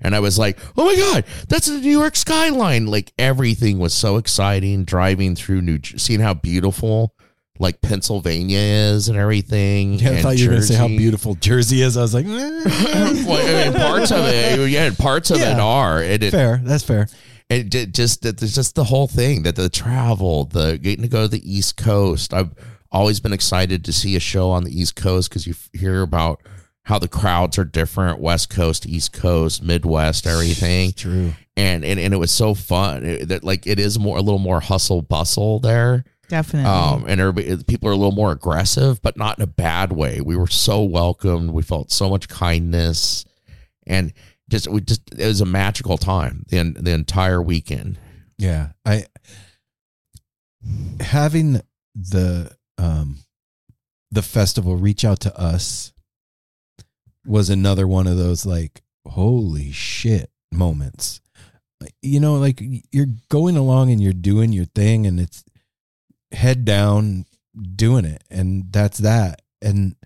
[0.00, 2.86] And I was like oh my god that's the New York skyline.
[2.86, 7.14] Like everything was so exciting driving through New seeing how beautiful
[7.60, 10.88] like Pennsylvania is and everything Yeah, I and thought you were going to say how
[10.88, 11.96] beautiful Jersey is.
[11.96, 16.02] I was like, eh, well, I mean, parts of it, yeah, parts of it are.
[16.02, 16.60] It, it, fair.
[16.64, 17.06] That's fair.
[17.50, 21.08] it ju- just that there's just the whole thing that the travel, the getting to
[21.08, 22.32] go to the East Coast.
[22.32, 22.50] I've
[22.90, 26.40] always been excited to see a show on the East Coast because you hear about
[26.84, 31.34] how the crowds are different, West Coast, East Coast, Midwest, everything, True.
[31.58, 33.04] and and, and it was so fun.
[33.04, 36.04] It, that like it is more a little more hustle bustle there.
[36.30, 36.70] Definitely.
[36.70, 40.20] Um, and everybody, people are a little more aggressive, but not in a bad way.
[40.20, 41.50] We were so welcomed.
[41.50, 43.24] We felt so much kindness,
[43.86, 44.12] and
[44.48, 47.98] just we just it was a magical time the the entire weekend.
[48.38, 48.70] Yeah.
[48.86, 49.04] I
[51.00, 51.60] having
[51.94, 53.18] the um
[54.10, 55.92] the festival reach out to us
[57.26, 61.20] was another one of those like holy shit moments.
[62.02, 65.44] You know, like you're going along and you're doing your thing and it's
[66.32, 67.26] head down
[67.76, 69.42] doing it and that's that.
[69.62, 69.96] And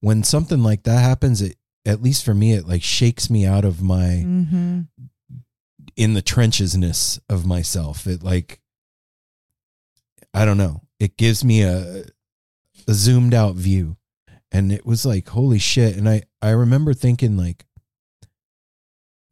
[0.00, 3.64] when something like that happens, it at least for me it like shakes me out
[3.64, 4.80] of my mm-hmm.
[5.96, 8.06] in the trenchesness of myself.
[8.06, 8.60] It like
[10.32, 10.82] I don't know.
[10.98, 12.04] It gives me a,
[12.86, 13.96] a zoomed out view.
[14.52, 15.96] And it was like, holy shit.
[15.96, 17.64] And I, I remember thinking like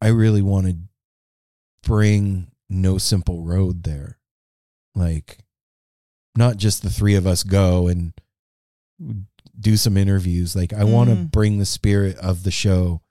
[0.01, 0.77] I really want to
[1.83, 4.17] bring No Simple Road there.
[4.95, 5.39] Like
[6.39, 8.13] not just the three of us go and
[9.59, 10.55] do some interviews.
[10.55, 11.31] Like I want to Mm.
[11.31, 13.01] bring the spirit of the show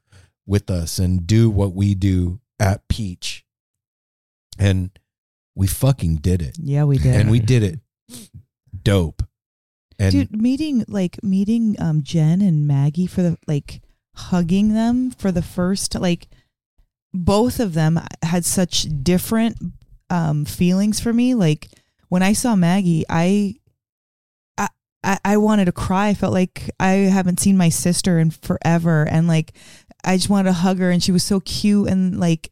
[0.47, 3.45] with us and do what we do at Peach.
[4.59, 4.91] And
[5.55, 6.57] we fucking did it.
[6.61, 7.15] Yeah, we did.
[7.15, 7.81] And we did it
[8.83, 9.23] dope.
[9.99, 13.83] And Dude, meeting like meeting um Jen and Maggie for the like
[14.15, 16.29] hugging them for the first like
[17.15, 19.57] both of them had such different
[20.11, 21.35] um feelings for me.
[21.35, 21.69] Like
[22.09, 23.57] when I saw Maggie, I
[24.57, 24.69] I
[25.05, 26.09] I, I wanted to cry.
[26.09, 29.53] I felt like I haven't seen my sister in forever and like
[30.05, 32.51] I just wanted to hug her and she was so cute and like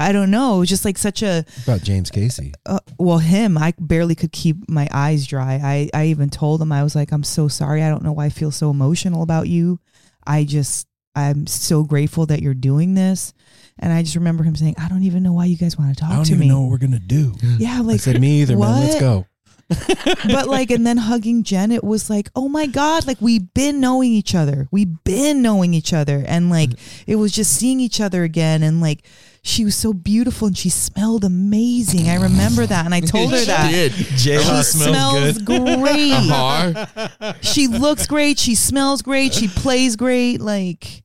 [0.00, 0.56] I don't know.
[0.56, 2.52] It was just like such a about James Casey.
[2.66, 3.58] uh, well him.
[3.58, 5.60] I barely could keep my eyes dry.
[5.62, 7.82] I I even told him I was like, I'm so sorry.
[7.82, 9.80] I don't know why I feel so emotional about you.
[10.24, 10.86] I just
[11.16, 13.34] I'm so grateful that you're doing this.
[13.80, 16.00] And I just remember him saying, I don't even know why you guys want to
[16.00, 16.14] talk to me.
[16.14, 16.48] I don't to even me.
[16.48, 17.34] know what we're gonna do.
[17.58, 18.80] Yeah, I like said, me either, man.
[18.80, 19.00] Let's what?
[19.00, 19.26] go.
[20.32, 23.80] but like and then hugging Jen, it was like, oh my God, like we've been
[23.80, 24.66] knowing each other.
[24.70, 26.24] We've been knowing each other.
[26.26, 26.70] And like
[27.06, 29.02] it was just seeing each other again and like
[29.42, 32.08] she was so beautiful and she smelled amazing.
[32.08, 32.86] I remember that.
[32.86, 33.70] And I told her She that.
[33.70, 33.92] did.
[33.92, 36.12] She smells great.
[36.18, 37.34] Uh-huh.
[37.42, 38.38] She looks great.
[38.38, 39.34] She smells great.
[39.34, 40.40] She plays great.
[40.40, 41.02] Like,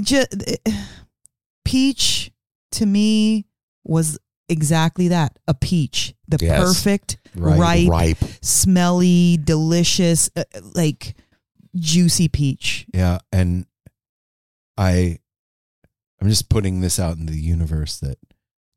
[0.00, 0.34] just,
[1.64, 2.30] Peach
[2.72, 3.46] to me
[3.84, 6.14] was exactly that a peach.
[6.28, 6.58] The Yes.
[6.60, 7.58] perfect, Ripe.
[7.60, 8.18] ripe, Ripe.
[8.42, 11.14] smelly, delicious, uh, like
[11.76, 12.86] juicy peach.
[12.94, 13.66] Yeah, and
[14.76, 15.18] I
[16.20, 18.18] I'm just putting this out in the universe that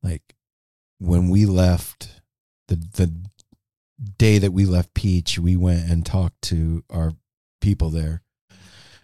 [0.04, 0.36] like
[1.00, 2.21] when we left
[2.67, 3.13] the the
[4.17, 7.13] day that we left Peach, we went and talked to our
[7.62, 8.21] people there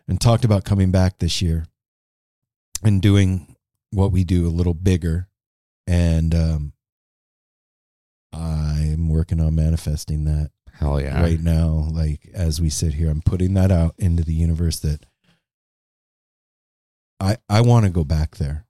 [0.07, 1.65] and talked about coming back this year
[2.83, 3.52] and doing
[3.93, 5.27] what we do a little bigger.
[5.87, 6.73] And um
[8.31, 11.21] I'm working on manifesting that Hell yeah.
[11.21, 11.87] right now.
[11.91, 15.05] Like as we sit here i'm putting that out into the universe that
[17.19, 18.65] i i want to go back there.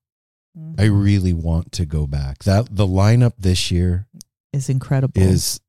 [0.77, 2.43] I really want to go back.
[2.43, 4.05] That the lineup this year
[4.51, 5.19] Is incredible.
[5.21, 5.59] is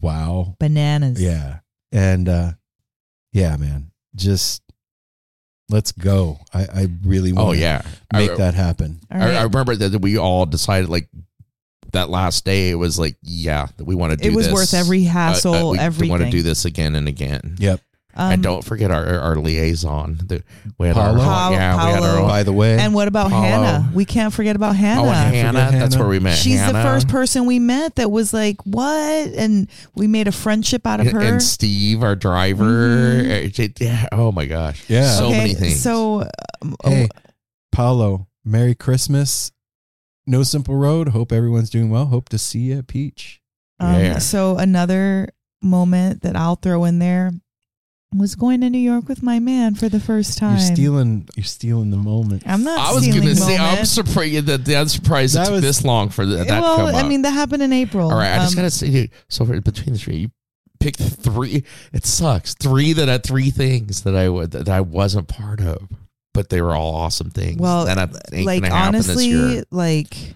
[0.00, 0.56] wow.
[0.58, 1.22] Bananas.
[1.22, 1.60] yeah.
[1.92, 2.52] And uh
[3.32, 3.92] yeah man.
[4.16, 4.62] Just
[5.70, 7.82] let's go i i really want Oh yeah.
[8.12, 9.36] make I, that happen I, right.
[9.36, 11.08] I remember that we all decided like
[11.92, 12.68] that last day.
[12.68, 14.28] It was like, yeah, we want to do.
[14.28, 14.52] it was this.
[14.52, 16.10] worth every Uh, uh, hassle, we everything.
[16.10, 17.56] want to do this again and again.
[17.58, 17.80] yep
[18.20, 20.18] Um, and don't forget our our liaison.
[20.26, 20.42] The,
[20.76, 21.20] we had Paolo?
[21.22, 23.42] our yeah, we had our by the way And what about Paulo.
[23.42, 23.90] Hannah?
[23.94, 25.02] We can't forget about Hannah.
[25.02, 25.52] Oh, and Hannah.
[25.70, 25.98] That's Hannah.
[25.98, 26.36] where we met.
[26.36, 30.84] She's the first person we met that was like, "What?" And we made a friendship
[30.86, 31.20] out of her.
[31.20, 32.64] and Steve, our driver.
[32.64, 33.58] Mhm.
[33.58, 34.84] Uh, yeah, Oh my gosh.
[34.88, 35.10] Yeah.
[35.16, 35.80] So okay, many things.
[35.80, 36.22] So,
[36.62, 37.08] um, Hey,
[37.72, 39.52] Paulo, Merry Christmas.
[40.26, 41.08] No Simple Road.
[41.10, 42.06] Hope everyone's doing well.
[42.06, 43.40] Hope to see you at Peach.
[43.80, 44.18] um, Yeah.
[44.18, 45.28] so another
[45.62, 47.30] moment that I'll throw in there
[48.16, 50.56] was going to New York with my man for the first time.
[50.56, 51.28] You're stealing.
[51.36, 52.42] You're stealing the moment.
[52.46, 52.78] I'm not.
[52.78, 56.08] I was gonna say I'm surprised that I'm surprised it That took was- this long
[56.08, 57.06] for that, that well, to come I up.
[57.06, 58.10] mean, that happened in April.
[58.10, 60.30] All right, I just Um, gotta say, dude, so for, between the three, you
[60.80, 61.64] picked three.
[61.92, 62.54] It sucks.
[62.54, 65.88] Three that had three things that I would that I wasn't part of,
[66.32, 67.58] but they were all awesome things.
[67.58, 68.04] Well, that I
[68.40, 69.64] like gonna this honestly, year.
[69.70, 70.34] like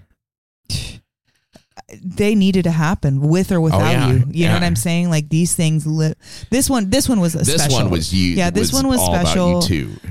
[2.03, 4.13] they needed to happen with or without Oh, yeah.
[4.13, 4.25] you.
[4.31, 5.11] You know what I'm saying?
[5.11, 5.87] Like these things.
[5.87, 6.15] Li-
[6.51, 6.91] this one.
[6.91, 7.81] This one was a This special.
[7.83, 8.35] one was you.
[8.35, 9.59] Yeah, this one was all special.
[9.59, 10.09] About you too.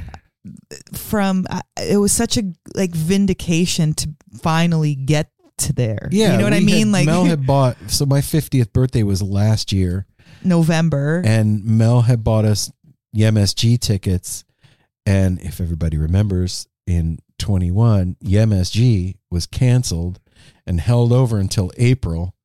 [0.94, 1.46] from.
[1.50, 2.44] uh, It was such a
[2.76, 4.10] like vindication to
[4.42, 6.10] finally get to there.
[6.12, 6.88] Yeah, you know what I mean?
[6.88, 7.78] had- like Mel had bought.
[7.88, 10.06] So my 50th birthday was last year,
[10.44, 11.22] November.
[11.26, 12.72] and Mel had bought us
[13.14, 14.44] the MSG tickets.
[15.06, 20.20] And if everybody remembers, in 21, the MSG was canceled
[20.66, 22.36] and held over until April,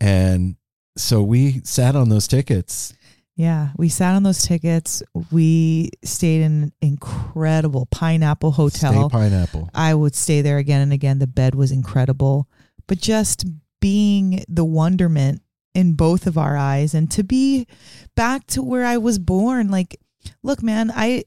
[0.00, 0.56] and
[0.96, 2.94] so we sat on those tickets.
[3.36, 5.02] Yeah, we sat on those tickets.
[5.32, 9.08] We stayed in an incredible Pineapple Hotel.
[9.08, 9.70] Stay pineapple.
[9.72, 11.20] I would stay there again and again.
[11.20, 12.48] The bed was incredible.
[12.86, 13.46] But just
[13.80, 15.40] being the wonderment
[15.74, 17.66] in both of our eyes and to be
[18.14, 19.70] back to where I was born.
[19.70, 19.98] Like,
[20.42, 21.24] look, man, I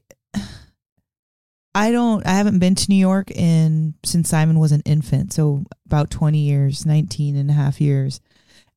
[1.74, 5.64] I don't I haven't been to New York in since Simon was an infant, so
[5.86, 8.20] about 20 years, 19 and a half years.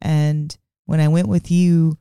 [0.01, 0.55] And
[0.86, 1.97] when I went with you,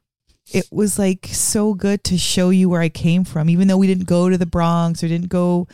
[0.53, 3.87] it was like so good to show you where I came from, even though we
[3.87, 5.69] didn't go to the Bronx or didn't go.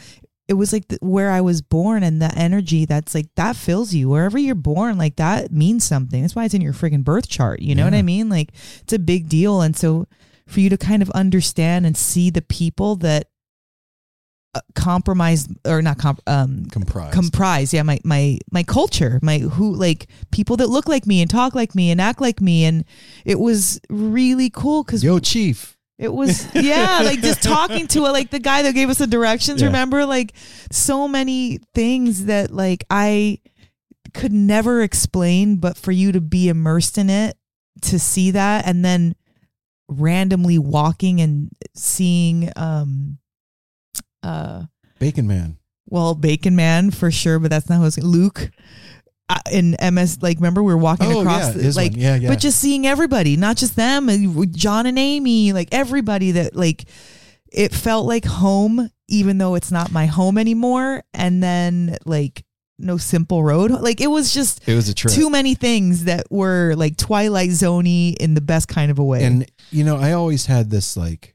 [0.48, 3.94] It was like the, where I was born and the energy that's like that fills
[3.94, 4.98] you wherever you're born.
[4.98, 6.20] Like that means something.
[6.20, 7.61] That's why it's in your freaking birth chart.
[7.61, 8.28] You know what I mean?
[8.28, 9.62] Like it's a big deal.
[9.62, 10.08] And so
[10.48, 13.28] for you to kind of understand and see the people that
[14.54, 17.14] uh, compromise or not comp, um, Comprised.
[17.14, 21.30] comprise yeah my my my culture my who like people that look like me and
[21.30, 22.84] talk like me and act like me and
[23.24, 25.78] it was really cool because Yo, Chief.
[25.98, 29.06] it was yeah like just talking to it like the guy that gave us the
[29.06, 29.68] directions Yeah.
[29.68, 30.34] remember like
[30.70, 33.38] so many things that like i
[34.12, 37.38] could never explain but for you to be immersed in it
[37.80, 39.14] to see that and then
[39.88, 43.18] randomly walking and seeing um
[44.23, 44.64] uh
[44.99, 45.59] Bacon Man.
[45.87, 48.51] well, Bacon Man for sure, but that's not who it's Luke
[49.29, 50.18] uh, in MS.
[50.23, 51.93] Like, remember we were walking Oh, across, yeah, the, like.
[51.97, 52.29] Yeah, yeah.
[52.29, 56.85] but just seeing everybody, not just them, and John and Amy, like everybody that like
[57.51, 61.03] it felt like home, even though it's not my home anymore.
[61.12, 62.45] And then like
[62.79, 63.70] no simple road.
[63.70, 65.12] Like it was just It was a trip.
[65.12, 69.25] too many things that were like Twilight Zoney in the best kind of a way.
[69.25, 71.32] And you know, I always had this like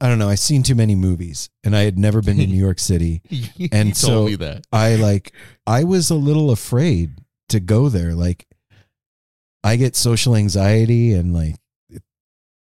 [0.00, 2.56] I don't know, I've seen too many movies and I had never been to New
[2.58, 3.22] York City.
[3.72, 4.26] And so-.
[4.72, 5.32] I like
[5.66, 7.18] I was a little afraid
[7.48, 8.14] to go there.
[8.14, 8.46] Like
[9.64, 11.56] I get social anxiety and like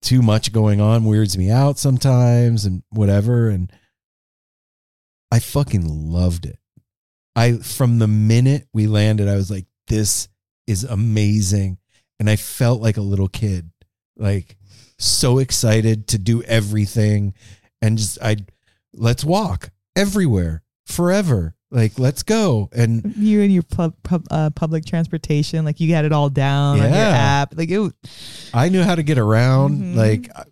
[0.02, 3.72] too much going on weirds me out sometimes and whatever and
[5.32, 6.58] I fucking loved it.
[7.36, 10.30] I from the minute we landed I was like this
[10.68, 11.80] is amazing
[12.20, 13.72] and I felt like a little kid.
[14.16, 14.56] Like
[15.00, 17.34] so excited to do everything
[17.82, 18.38] and just I
[18.94, 21.56] let's walk everywhere forever.
[21.72, 26.04] Like let's go and you and your pub, pub, uh, public transportation, like you had
[26.04, 27.56] it all down on your app.
[27.56, 27.94] Like it,
[28.54, 29.96] I knew how to get around, Mhm.
[29.96, 30.44] like uh,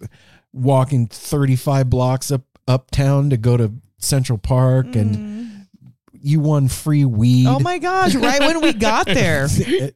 [0.54, 5.66] walking 35 blocks up uptown to go to Central Park, and Mm.
[6.14, 7.48] you won free weed.
[7.48, 8.14] oh my gosh!
[8.14, 9.48] Right when we got there,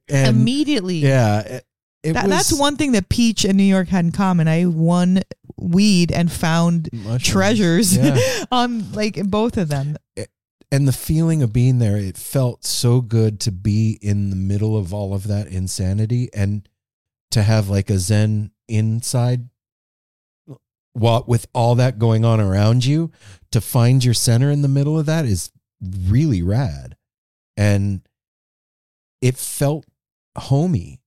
[0.10, 0.98] and immediately.
[0.98, 1.60] yeah,
[2.04, 4.48] it, it That, was that's one thing that Peach and New York had in common.
[4.48, 5.22] I won
[5.58, 7.24] weed and found mushrooms.
[7.24, 8.18] treasures Yeah.
[8.52, 9.98] on like in both of them.
[10.72, 14.76] and the feeling of being there, it felt so good to be in the middle
[14.78, 16.68] of all of that insanity and
[17.32, 19.50] to have like a zen inside
[20.94, 23.12] what with all that going on around you
[23.52, 25.52] to find your center in the middle of that is
[26.08, 26.98] really rad
[27.56, 28.02] and
[29.22, 29.86] it felt
[30.38, 31.01] homey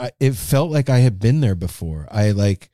[0.00, 2.70] I, it felt like i had been there before i like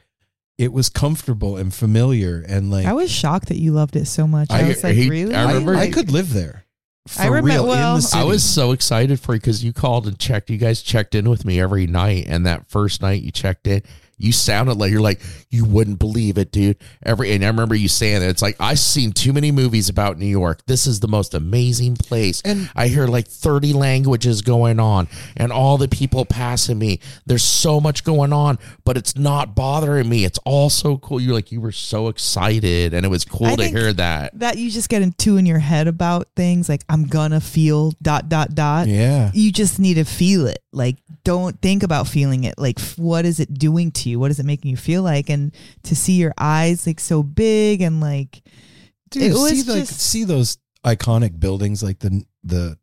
[0.58, 4.26] it was comfortable and familiar and like I was shocked that you loved it so
[4.26, 4.50] much.
[4.50, 5.34] I, I- was like, he- really?
[5.34, 6.64] I I, remember- I could live there.
[7.06, 8.20] For I remember- real in well, the city.
[8.22, 10.48] I was so excited for you because you called and checked.
[10.48, 13.82] You guys checked in with me every night, and that first night you checked in,
[14.18, 16.76] you sounded like you're like you wouldn't believe it, dude.
[17.04, 20.18] Every and I remember you saying that it's like I've seen too many movies about
[20.18, 20.60] New York.
[20.66, 22.40] This is the most amazing place.
[22.44, 27.00] And- I hear like 30 languages going on, and all the people passing me.
[27.26, 30.24] There's so much going on, but it's not bothering me.
[30.24, 31.20] It's all so cool.
[31.20, 34.38] You're like you were so excited, and it was cool I to hear that.
[34.38, 37.92] that you just get in two in your head about things like I'm gonna feel
[38.02, 38.88] dot dot dot.
[38.88, 39.30] Yeah.
[39.34, 40.58] You just need to feel it.
[40.72, 42.58] Like don't think about feeling it.
[42.58, 44.18] Like what is it doing to you?
[44.18, 45.28] What is it making you feel like?
[45.28, 45.54] And
[45.84, 48.42] to see your eyes like so big and like
[49.10, 52.78] Dude, It was see like just- see those iconic buildings like the the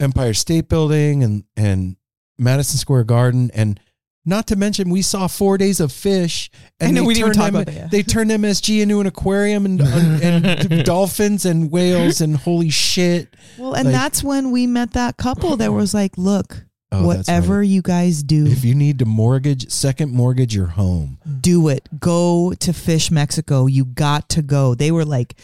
[0.00, 1.96] Empire State Building and and
[2.38, 3.78] Madison Square Garden and
[4.26, 6.48] not to mention we saw four days of Phish
[6.80, 7.86] and they turned M- about yeah.
[7.88, 13.34] they turned MSG into an aquarium and and dolphins and whales and holy shit.
[13.58, 16.64] well, and Like- that's when we met that couple that was like, look,
[16.94, 17.68] Oh, that's whatever right.
[17.68, 21.18] you guys do, If you need to mortgage second mortgage your home.
[21.40, 21.88] do it.
[21.98, 23.66] Go to Phish Mexico.
[23.66, 24.74] You got to go.
[24.74, 25.34] They were like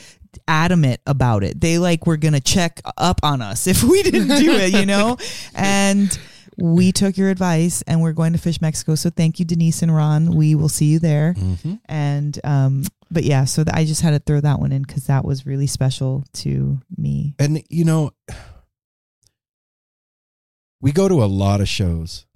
[0.46, 1.60] adamant about it.
[1.60, 5.16] They like were gonna check up on us if we didn't do it, you know?
[5.54, 6.16] And
[6.56, 8.94] we took your advice and we're going to Phish Mexico.
[8.94, 10.32] So thank you, Denise and Ron.
[10.34, 11.34] We will see you there.
[11.38, 11.74] Mm-hmm.
[11.86, 15.06] And um, but yeah, so th- I just had to throw that one in because
[15.06, 17.34] that was really special to me.
[17.38, 18.10] And you know,
[20.80, 22.26] we go to a lot of shows,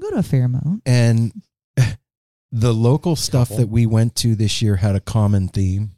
[0.00, 0.82] Go to a fair amount.
[0.86, 1.32] and
[2.52, 3.64] the local stuff Couple.
[3.64, 5.92] that we went to this year had a common theme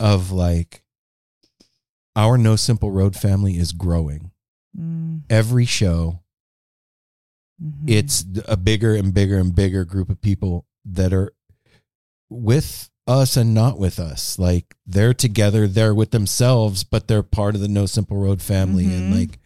[0.00, 0.82] of like
[2.16, 4.30] our No Simple Road family is growing.
[4.78, 6.20] Mm, Every show,
[7.62, 7.88] mhm.
[7.88, 11.32] it's a bigger and bigger and bigger group of people that are
[12.30, 14.38] with us and not with us.
[14.38, 18.84] Like they're together, they're with themselves, but they're part of the No Simple Road family.
[18.86, 19.18] And Mhm.
[19.18, 19.38] like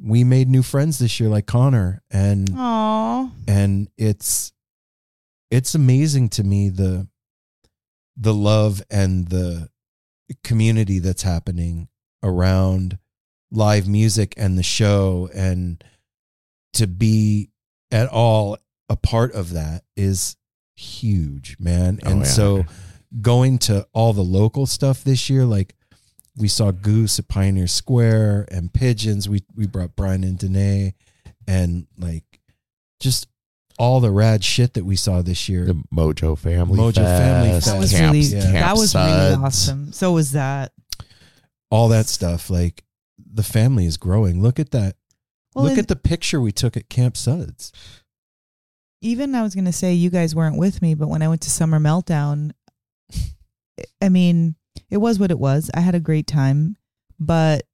[0.00, 3.30] we made new friends this year, like Connor, and Aw.
[3.48, 4.52] and it's
[5.50, 7.06] it's amazing to me the
[8.16, 9.68] the love and the
[10.42, 11.88] community that's happening
[12.22, 12.98] around
[13.52, 15.82] live music and the show and
[16.72, 17.50] to be
[17.92, 20.36] at all a part of that is
[20.74, 22.24] huge man Oh, and yeah.
[22.26, 22.64] so
[23.20, 25.74] going to all the local stuff this year like
[26.38, 30.94] we saw goose at pioneer square and pigeons we we brought brian and danae
[31.48, 32.24] and like
[33.00, 33.26] just
[33.78, 37.66] all the rad shit that we saw this year The Mojo Family Mojo Family Fest,
[37.66, 37.74] Fest.
[37.74, 38.40] That was Camp- really yeah.
[38.40, 39.92] Camp that was really awesome.
[39.92, 40.72] So was that.
[41.70, 42.82] all that stuff like
[43.18, 44.96] the family is growing look at that
[45.54, 47.70] Well, look and at the picture we took at camp suds
[49.02, 51.50] even I was gonna say you guys weren't with me, but when I went to
[51.50, 52.52] Summer Meltdown,
[54.00, 54.56] I mean,
[54.90, 55.70] it was what it was.
[55.74, 56.76] I had a great time,
[57.18, 57.64] but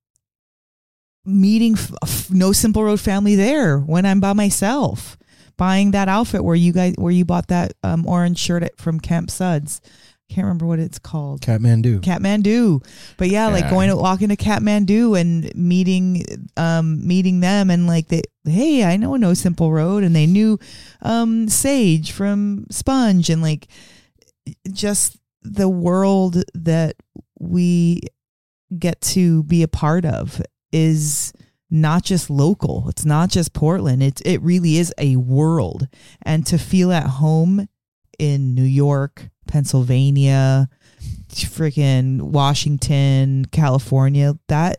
[1.24, 5.16] meeting f- f- no simple road family there when I'm by myself,
[5.56, 8.98] buying that outfit where you guys where you bought that um, orange shirt at, from
[8.98, 11.42] Camp Suds, I can't remember what it's called.
[11.42, 12.00] Kathmandu.
[12.00, 12.84] Kathmandu.
[13.18, 16.24] But yeah, like going to walking to Kathmandu and meeting
[16.56, 20.58] um meeting them and like they hey, I know No Simple Road and they knew
[21.02, 23.68] um Sage from Sponge and like
[24.72, 26.96] just the world that
[27.38, 28.00] we
[28.78, 30.40] get to be a part of
[30.72, 31.32] is
[31.70, 32.86] not just local.
[32.88, 34.02] It's not just Portland.
[34.02, 35.88] It it really is a world.
[36.22, 37.68] And to feel at home
[38.18, 40.68] in New York, Pennsylvania,
[41.30, 44.78] freaking Washington, California, that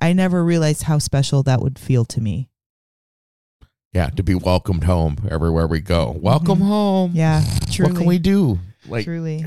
[0.00, 2.48] I never realized how special that would feel to me.
[3.92, 6.16] Yeah, to be welcomed home everywhere we go.
[6.18, 6.66] Welcome Mhm.
[6.66, 7.10] home.
[7.14, 7.92] Yeah, truly.
[7.92, 8.58] What can we do?
[8.86, 9.44] Like, truly.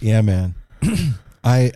[0.00, 0.54] Yeah, man.
[1.44, 1.72] I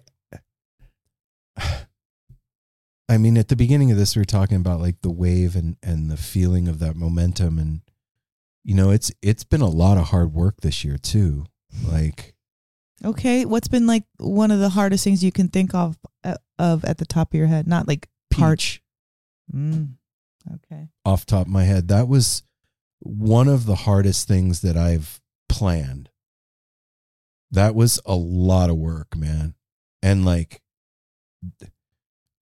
[3.08, 5.76] I mean at the beginning of this we were talking about like the wave and
[5.82, 7.82] and the feeling of that momentum and
[8.64, 11.46] you know, it's it's been a lot of hard work this year too.
[11.86, 12.34] Like
[13.04, 16.84] Okay, what's been like one of the hardest things you can think of uh, of
[16.84, 17.66] at the top of your head?
[17.66, 18.80] Not like parch.
[19.52, 19.94] Mm,
[20.54, 20.88] okay.
[21.04, 21.88] off top of my head.
[21.88, 22.44] That was
[23.00, 26.10] one of the hardest things that I've planned.
[27.52, 29.54] That was a lot of work, man.
[30.02, 30.60] And like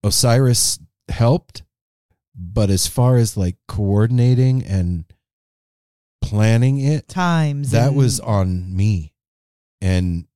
[0.05, 1.63] Osiris helped,
[2.35, 5.05] but as far as like coordinating and
[6.23, 9.13] planning it, Times that and- was on me.
[9.83, 10.27] And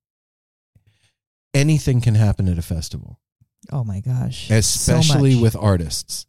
[1.53, 3.19] anything can happen at a festival,
[3.71, 6.25] oh my gosh, especially so with artists.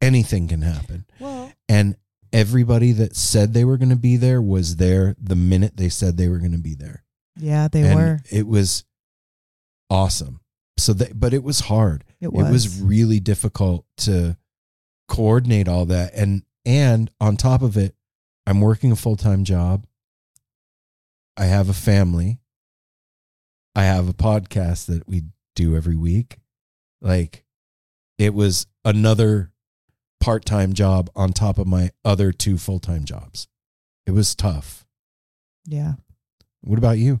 [0.00, 1.06] Anything can happen.
[1.18, 1.96] well, And
[2.32, 6.16] everybody that said they were going to be there was there the minute they said
[6.16, 7.02] they were going to be there.
[7.36, 8.20] Yeah, they and were.
[8.30, 8.84] It was
[9.90, 10.40] awesome.
[10.78, 12.04] So that, but it was hard.
[12.20, 12.46] It was.
[12.46, 14.36] It was really difficult to
[15.08, 16.14] coordinate all that.
[16.14, 17.94] And, and on top of it,
[18.46, 19.86] I'm working a full time job.
[21.36, 22.40] I have a family.
[23.74, 25.24] I have a podcast that we
[25.54, 26.38] do every week.
[27.00, 27.44] Like
[28.18, 29.52] it was another
[30.20, 33.48] part time job on top of my other two full time jobs.
[34.06, 34.86] It was tough.
[35.66, 35.94] yeah.
[36.62, 37.20] What about you?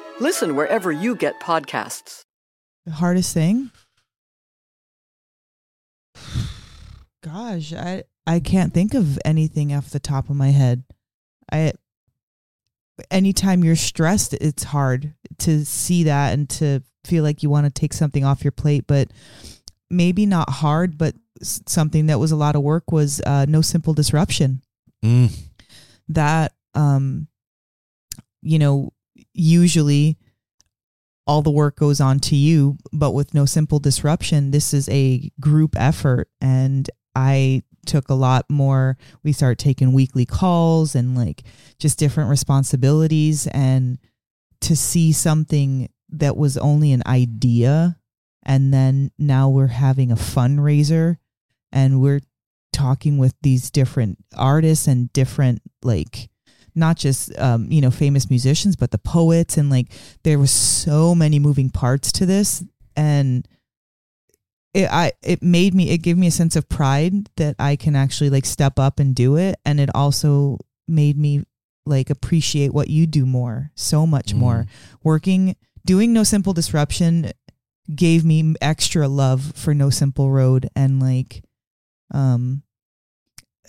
[0.21, 2.25] Listen wherever you get podcasts.
[2.85, 3.71] The hardest thing?
[7.23, 10.83] Gosh, I I can't think of anything off the top of my head.
[11.51, 11.73] I
[13.09, 17.71] anytime you're stressed, it's hard to see that and to feel like you want to
[17.71, 19.09] take something off your plate, but
[19.89, 23.95] maybe not hard, but something that was a lot of work was uh, no simple
[23.95, 24.61] disruption.
[25.03, 25.35] Mm.
[26.09, 27.27] that um
[28.43, 28.93] you know
[29.33, 30.17] usually
[31.27, 35.31] all the work goes on to you but with no simple disruption this is a
[35.39, 36.29] group effort.
[36.39, 41.43] And i took a lot more we started taking weekly calls and like
[41.79, 43.47] just different responsibilities.
[43.47, 43.97] And
[44.61, 47.97] to see something that was only an idea
[48.43, 51.17] and then now we're having a fundraiser
[51.71, 52.21] and we're
[52.73, 56.29] talking with these different artists and different like
[56.75, 59.87] not just um, you know famous musicians but the poets and like
[60.23, 62.63] there was so many moving parts to this
[62.95, 63.47] and
[64.73, 67.95] it I it made me it gave me a sense of pride that I can
[67.95, 70.57] actually like step up and do it and it also
[70.87, 71.43] made me
[71.85, 74.65] like appreciate what you do more so much more.
[75.03, 75.55] Working
[75.85, 77.31] doing no simple disruption
[77.93, 81.43] gave me extra love for no simple road and like
[82.13, 82.63] um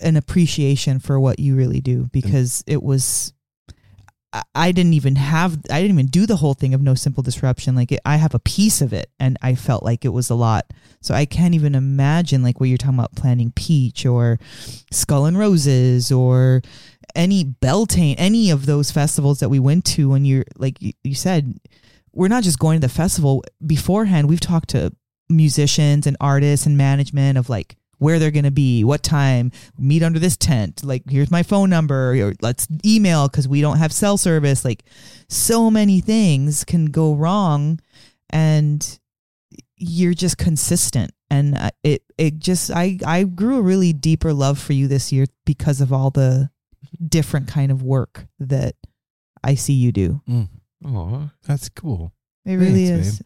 [0.03, 3.33] an appreciation for what you really do because it was
[4.33, 7.21] I- I didn't even have I didn't even do the whole thing of no simple
[7.23, 7.75] disruption.
[7.75, 10.35] Like it, I have a piece of it and I felt like it was a
[10.35, 10.65] lot.
[11.01, 14.39] So I can't even imagine like what you're talking about planting Peach or
[14.91, 16.61] Skull and Roses or
[17.15, 21.13] any Beltane any of those festivals that we went to when you're like you, you
[21.13, 21.59] said
[22.11, 23.43] we're not just going to the festival.
[23.65, 24.91] Beforehand we've talked to
[25.29, 30.03] musicians and artists and management of like where they're going to be, what time, meet
[30.03, 30.83] under this tent.
[30.83, 34.63] Like, here's my phone number, or let's email because we don't have cell service.
[34.63, 34.83] Like,
[35.29, 37.79] so many things can go wrong,
[38.29, 38.99] and
[39.77, 41.11] you're just consistent.
[41.29, 45.11] And uh, it it just I I grew a really deeper love for you this
[45.11, 46.51] year because of all the
[47.07, 48.75] different kind of work that
[49.43, 50.21] I see you do.
[50.29, 50.49] Mm.
[50.85, 51.29] Aw.
[51.47, 52.13] That's cool.
[52.45, 53.21] It really Thanks, is.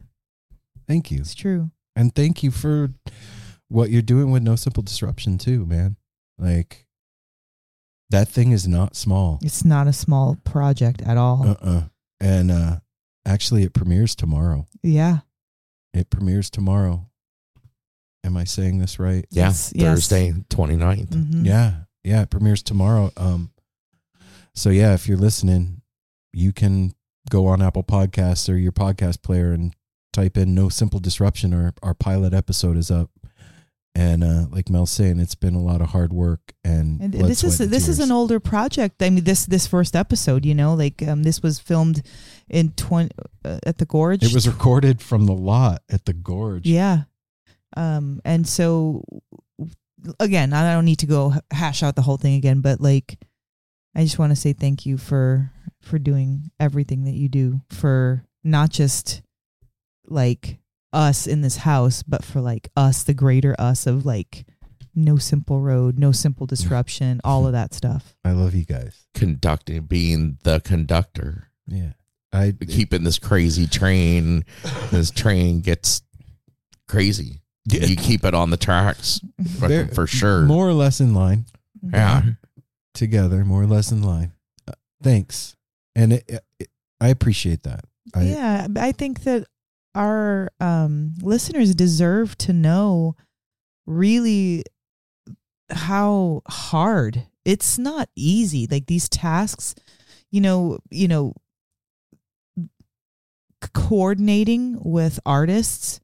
[0.87, 1.19] Thank you.
[1.19, 1.71] It's true.
[1.95, 2.93] And thank you for
[3.69, 5.97] what you're doing with No Simple Disruption too, man.
[6.37, 6.85] Like
[8.09, 9.39] that thing is not small.
[9.41, 11.47] It's not a small project at all.
[11.47, 11.83] Uh-uh.
[12.19, 12.79] And uh
[13.25, 14.65] actually it premieres tomorrow.
[14.83, 15.19] yeah.
[15.93, 17.09] It premieres tomorrow.
[18.23, 19.25] Am I saying this right?
[19.31, 19.85] Yeah, Yes, yes.
[19.95, 21.09] Thursday, 29th.
[21.09, 21.45] Mhm.
[21.45, 21.73] Yeah.
[22.03, 23.11] Yeah, it premieres tomorrow.
[23.17, 23.51] Um
[24.53, 25.81] so yeah, if you're listening,
[26.33, 26.93] you can
[27.29, 29.73] go on Apple Podcasts or your podcast player and
[30.13, 33.11] type in no simple disruption or our pilot episode is up.
[33.97, 37.31] And uh like Mel's saying, it's been a lot of hard work and, And blood,
[37.31, 39.01] this is and this is an older project.
[39.01, 42.05] I mean, this this first episode, you know, like um, this was filmed
[42.47, 43.09] in twenty
[43.43, 44.23] uh, at the gorge.
[44.23, 46.67] It was recorded from the lot at the gorge.
[46.67, 47.05] Yeah.
[47.75, 49.03] Um, and so
[50.19, 53.17] again, I don't need to go hash out the whole thing again, but like,
[53.95, 58.23] I just want to say thank you for, for doing everything that you do for
[58.43, 59.23] not just
[60.05, 60.59] like
[60.93, 64.45] us in this house, but for like us, the greater us of like
[64.95, 68.15] no simple road, no simple disruption, all of that stuff.
[68.25, 69.07] I love you guys.
[69.13, 71.93] Conducting, being the conductor, Yeah.
[72.33, 74.43] I keeping this crazy train.
[74.91, 76.01] this train gets
[76.87, 77.41] crazy.
[77.65, 77.85] Yeah.
[77.85, 79.21] You keep it on the tracks
[79.59, 80.41] for, for sure.
[80.41, 81.45] more or less in line
[81.81, 82.21] yeah.
[82.93, 84.33] together, more or less in line.
[84.67, 85.55] Uh, thanks.
[85.95, 86.69] And it, it,
[86.99, 87.85] I appreciate that.
[88.13, 89.47] I, yeah, I think that
[89.97, 93.15] our um, listeners deserve to know
[93.85, 94.63] really
[95.71, 98.67] how hard it's not easy.
[98.69, 99.73] Like these tasks,
[100.31, 101.33] you know, you know,
[103.73, 105.99] coordinating with artists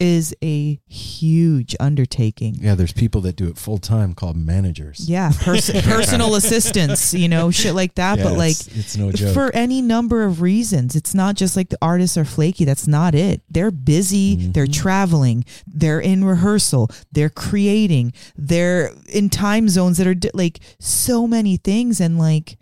[0.00, 2.56] is a huge undertaking.
[2.58, 5.08] Yeah, there's people that do it full time called managers.
[5.08, 8.18] Yeah, pers- personal assistants, you know, shit like that.
[8.18, 9.34] Yeah, but like, it's, it's no joke.
[9.34, 10.96] for any number of reasons.
[10.96, 12.64] It's not just like the artists are flaky.
[12.64, 13.42] That's not it.
[13.50, 14.36] They're busy.
[14.36, 14.52] Mm-hmm.
[14.52, 15.44] They're traveling.
[15.66, 16.90] They're in rehearsal.
[17.12, 18.14] They're creating.
[18.36, 22.00] They're in time zones that are di- like so many things.
[22.00, 22.58] And like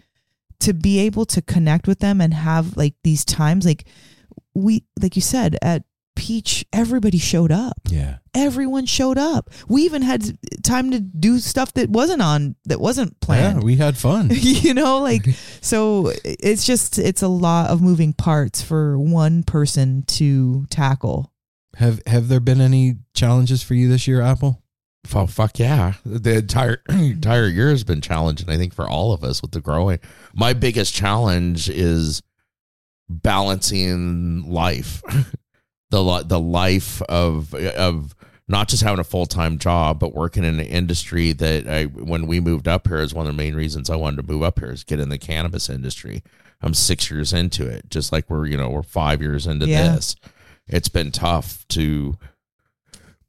[0.61, 3.85] to be able to connect with them and have like these times, like
[4.55, 5.85] we, like you said, at
[6.19, 7.79] Peach, everybody showed up.
[7.89, 8.17] yeah.
[8.35, 9.51] Everyone showed up.
[9.69, 13.77] We even had time to do stuff that wasn't on, that wasn't planned Yeah, we
[13.77, 14.29] had fun.
[14.33, 15.27] you know like
[15.61, 21.33] so it's just it's a lot of moving parts for one person to tackle
[21.77, 24.63] have have there been any challenges for you this year, Apple?
[25.15, 25.95] Oh fuck yeah!
[26.05, 28.51] The entire entire year has been challenging.
[28.51, 30.01] I think for all of us with the growing.
[30.35, 32.21] My biggest challenge is
[33.09, 35.03] balancing life,
[35.91, 38.15] the the life of of
[38.47, 42.27] not just having a full time job, but working in an industry that I when
[42.27, 44.59] we moved up here is one of the main reasons I wanted to move up
[44.59, 46.23] here is get in the cannabis industry.
[46.61, 49.95] I'm six years into it, just like we're you know we're five years into Yeah.
[49.95, 50.17] this.
[50.67, 52.19] It's been tough to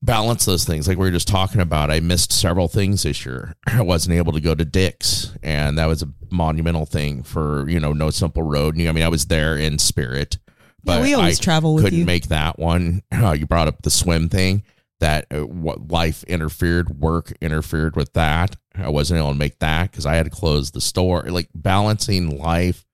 [0.02, 3.54] balance those things like we were just talking about i missed several things this year
[3.68, 7.82] i wasn't able to go to dick's and that was a monumental thing for you
[7.82, 10.38] know no simple road i mean i was there in spirit
[10.84, 11.86] but we always I travel with you.
[11.88, 12.06] couldn't you.
[12.06, 14.64] make that one Uh, you brought up the swim thing
[15.00, 19.90] that uh, what life interfered work interfered with that i wasn't able to make that
[19.92, 22.86] because i had to close the store like balancing life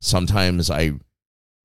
[0.00, 0.92] sometimes i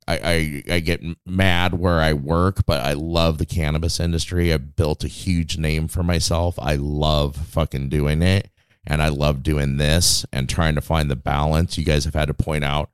[0.10, 4.54] I, I I get mad where I work, but I love the cannabis industry.
[4.54, 6.58] I built a huge name for myself.
[6.60, 8.50] I love fucking doing it,
[8.86, 11.78] and I love doing this and trying to find the balance.
[11.78, 12.90] You guys have had to point out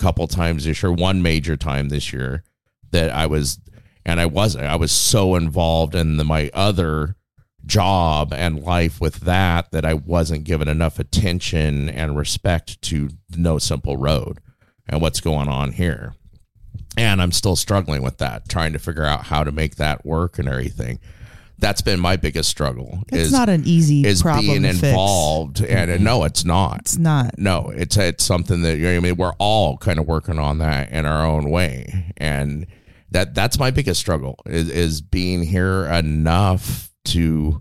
[0.00, 2.42] couple times this year, one major time this year
[2.90, 3.60] that I was,
[4.04, 4.64] and I wasn't.
[4.64, 7.16] I was so involved in the, my other
[7.66, 13.58] job and life with that that I wasn't given enough attention and respect to No
[13.58, 14.38] Simple Road
[14.88, 16.14] and what's going on here
[16.96, 20.38] and I'm still struggling with that, trying to figure out how to make that work
[20.38, 20.98] and everything.
[21.60, 23.00] That's been my biggest struggle.
[23.08, 24.82] it's is not an easy is problem being to fix.
[24.84, 26.80] involved, and uh, no, it's not.
[26.80, 30.06] it's not No, it's it's something that you know, I mean we're all kind of
[30.06, 32.66] working on that in our own way, and
[33.10, 37.60] that that's my biggest struggle is is being here enough to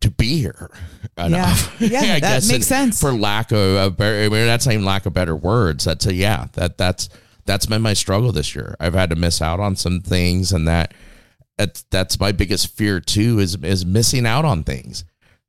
[0.00, 0.70] to be here
[1.16, 1.74] enough.
[1.80, 1.88] Yeah.
[2.04, 3.00] Yeah, that makes sense.
[3.00, 5.84] For lack of, a better, I mean, that's not even lack of better words.
[5.84, 6.48] That's a yeah.
[6.52, 7.08] That that's
[7.46, 8.76] that's been my struggle this year.
[8.80, 10.92] I've had to miss out on some things, and that
[11.58, 15.04] that's that's my biggest fear too is is missing out on things,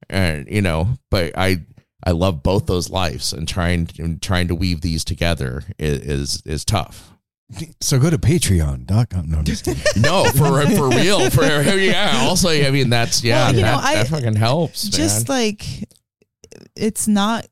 [0.09, 0.97] and you know.
[1.11, 1.63] But I
[2.03, 6.41] I love both those lives, and trying and trying to weave these together is is,
[6.45, 7.11] is tough.
[7.79, 9.29] So go to patreon.com.
[9.29, 9.45] No, I'm.
[10.01, 11.43] No, for for real, for
[11.77, 12.17] yeah.
[12.21, 15.37] Also, I mean that's yeah, Well, you know, that, I- that fucking helps, just man.
[15.37, 15.65] like
[16.75, 17.47] it's not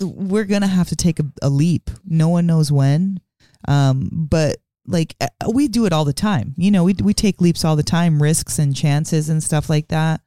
[0.00, 3.20] we're gonna have to take a, a leap no one knows when
[3.68, 4.56] um but
[4.90, 6.54] like uh, we do it all the time.
[6.56, 9.88] You know, we we take leaps all the time, risks and chances and stuff like
[9.88, 10.20] that.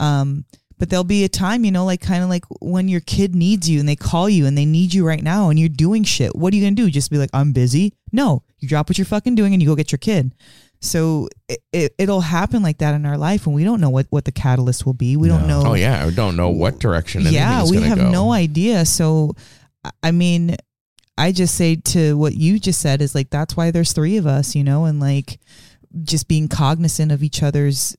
[0.00, 0.44] Um,
[0.78, 3.70] but there'll be a time, you know, like kind of like when your kid needs
[3.70, 6.34] you and they call you and they need you right now and you're doing shit.
[6.34, 6.90] What are you gonna do?
[6.90, 7.94] Just be like, I'm busy?
[8.12, 10.34] No, you drop what you're fucking doing and you go get your kid.
[10.80, 14.06] So it, it, it'll happen like that in our life, and we don't know what,
[14.10, 15.16] what the catalyst will be.
[15.16, 15.62] We don't know.
[15.64, 17.22] Oh yeah, I don't know what direction.
[17.22, 18.10] yeah, we have go.
[18.10, 18.84] no idea.
[18.84, 19.34] So,
[20.02, 20.56] I mean,
[21.16, 24.26] I just say to what you just said is like that's why there's three of
[24.26, 25.38] us, you know, and like
[26.02, 27.96] just being cognizant of each other's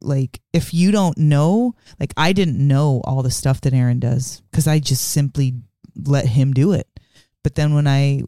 [0.00, 4.42] like if you don't know, like I didn't know all the stuff that Aaron does
[4.50, 5.54] because I just simply
[5.94, 6.88] let him do it.
[7.42, 8.22] But then when i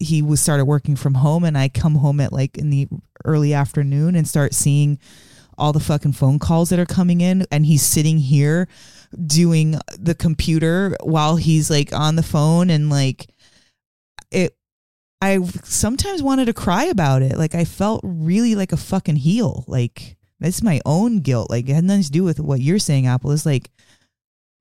[0.00, 2.88] he was started working from home and I come home at like in the
[3.24, 4.98] early afternoon and start seeing
[5.56, 8.68] all the fucking phone calls that are coming in and he's sitting here
[9.24, 13.28] doing the computer while he's like on the phone and like
[14.30, 14.56] it
[15.20, 17.38] I sometimes wanted to cry about it.
[17.38, 19.64] Like I felt really like a fucking heel.
[19.66, 21.50] Like that's my own guilt.
[21.50, 23.30] Like it had nothing to do with what you're saying, Apple.
[23.30, 23.70] Is like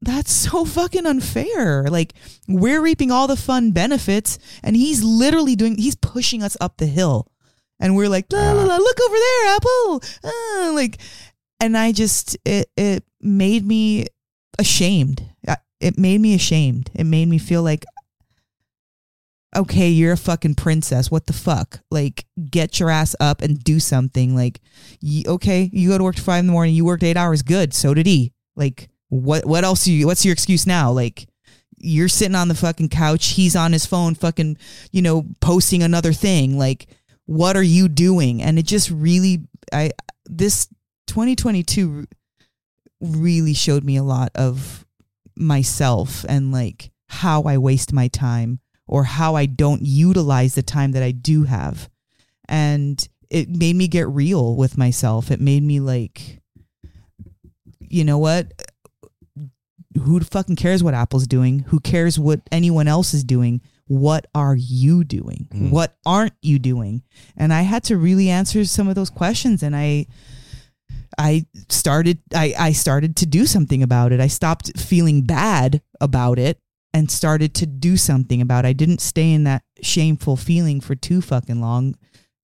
[0.02, 1.84] that's so fucking unfair.
[1.90, 2.14] Like
[2.48, 6.86] we're reaping all the fun benefits and he's literally doing he's pushing us up the
[6.86, 7.28] hill.
[7.78, 10.04] And we're like, la, la, la, look over there, Apple.
[10.24, 10.98] Ah, like
[11.60, 14.08] and I just it it made me
[14.60, 15.26] ashamed.
[15.82, 16.90] It made me ashamed.
[16.96, 17.86] It made me feel like
[19.56, 21.10] okay, you're a fucking princess.
[21.10, 21.80] What the fuck?
[21.90, 24.36] Like, get your ass up and do something.
[24.36, 24.60] Like,
[25.28, 26.76] okay, you go to work five in the morning.
[26.76, 27.42] You worked eight hours.
[27.42, 27.74] Good.
[27.74, 28.34] So did he.
[28.56, 29.46] Like, what?
[29.46, 29.88] What else?
[29.88, 30.08] You?
[30.08, 30.92] What's your excuse now?
[30.92, 31.28] Like,
[31.78, 33.28] you're sitting on the fucking couch.
[33.28, 34.58] He's on his phone, fucking,
[34.92, 36.58] you know, posting another thing.
[36.58, 36.88] Like,
[37.26, 38.42] what are you doing?
[38.42, 39.92] And it just really, I
[40.26, 40.68] this
[41.08, 42.08] 2022
[43.06, 44.86] really showed me a lot of
[45.36, 50.92] myself and like how I waste my time or how I don't utilize the time
[50.94, 51.90] that I do have.
[52.48, 55.32] And it made me get real with myself.
[55.32, 56.42] It made me like,
[57.80, 58.52] you know what?
[60.04, 61.60] Who fucking cares what Apple's doing?
[61.60, 63.62] Who cares what anyone else is doing?
[63.88, 65.48] What are you doing?
[65.52, 65.72] Mm.
[65.72, 67.04] What aren't you doing?
[67.38, 69.64] And I had to really answer some of those questions.
[69.64, 70.08] And I,
[71.18, 74.20] I started I, I started to do something about it.
[74.20, 76.60] I stopped feeling bad about it
[76.94, 78.70] and started to do something about it.
[78.70, 81.96] I didn't stay in that shameful feeling for too fucking long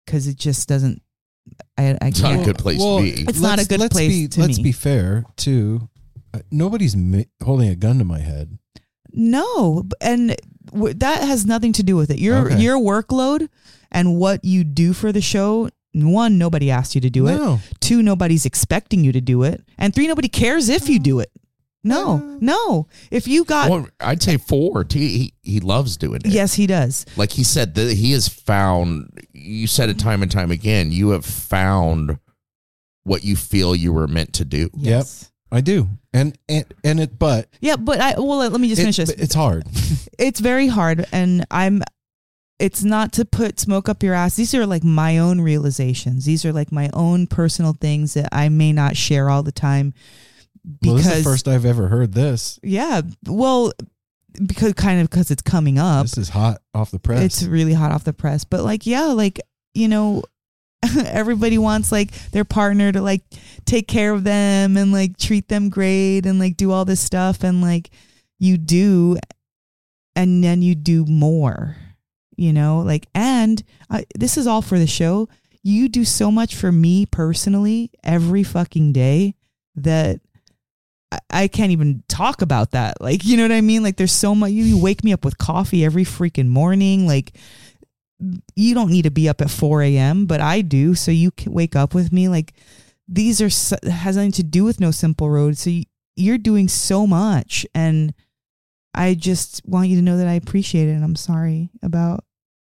[0.07, 1.03] because it just doesn't
[1.79, 3.11] I, I It's not a good place Well, to be.
[3.23, 4.64] It's not a good let's place Be, to let's me.
[4.64, 5.89] be fair too.
[6.33, 8.57] Uh, nobody's mi- holding a gun to my head.
[9.12, 10.37] No, and
[10.73, 12.18] w- that has nothing to do with it.
[12.21, 12.61] Your Okay.
[12.61, 13.49] your workload
[13.91, 15.68] and what you do for the show.
[15.93, 17.61] One, nobody asked you to do it.
[17.80, 19.62] Two, nobody's expecting you to do it.
[19.78, 21.30] And three, nobody cares if you do it.
[21.82, 22.36] No, Uh.
[22.41, 22.86] no.
[23.11, 24.84] If you got Well, I'd say four.
[24.91, 26.26] He, he he loves doing it.
[26.26, 27.07] yes, he does.
[27.16, 29.11] like he said that he has found.
[29.32, 30.93] You said it time and time again.
[30.93, 32.18] You have found
[33.05, 34.68] what you feel you were meant to do.
[34.76, 35.07] Yep.
[35.51, 35.88] I do.
[36.12, 39.11] And and and it but Yeah, but I well let me just it- finish this.
[39.11, 39.66] it's hard.
[40.18, 41.82] it's very hard and i'm
[42.61, 44.36] it's not to put smoke up your ass.
[44.36, 46.26] These are like my own realizations.
[46.26, 49.94] These are like my own personal things that i may not share all the time
[50.64, 52.61] well, because this is the first I've ever heard this.
[52.62, 53.72] yeah well
[54.46, 56.04] because kind of because it's coming up.
[56.04, 57.22] This is hot off the press.
[57.22, 58.44] it's really hot off the press.
[58.44, 59.40] But like yeah like
[59.74, 60.22] you know
[61.06, 63.22] everybody wants like their partner to like
[63.64, 67.42] take care of them and like treat them great and like do all this stuff.
[67.42, 67.90] And like
[68.38, 69.16] you do
[70.14, 71.76] and then you do more
[72.41, 75.28] you know like and I, this is all for the show
[75.62, 79.34] you do so much for me personally every fucking day
[79.76, 80.20] that
[81.30, 83.01] I- can't even talk about that.
[83.01, 83.82] Like, you know what I mean?
[83.82, 84.53] Like, there's so much.
[84.53, 87.07] You, you wake me up with coffee every freaking morning.
[87.07, 87.36] Like,
[88.55, 90.95] you don't need to be up at 4 a.m., but I do.
[90.95, 92.28] So you can wake up with me.
[92.28, 92.55] Like,
[93.09, 95.59] these are has nothing to do with No Simple Road.
[95.59, 95.84] So you,
[96.14, 98.14] you're doing so much, and
[98.95, 100.93] I just want you to know that I appreciate it.
[100.93, 102.24] And I'm sorry about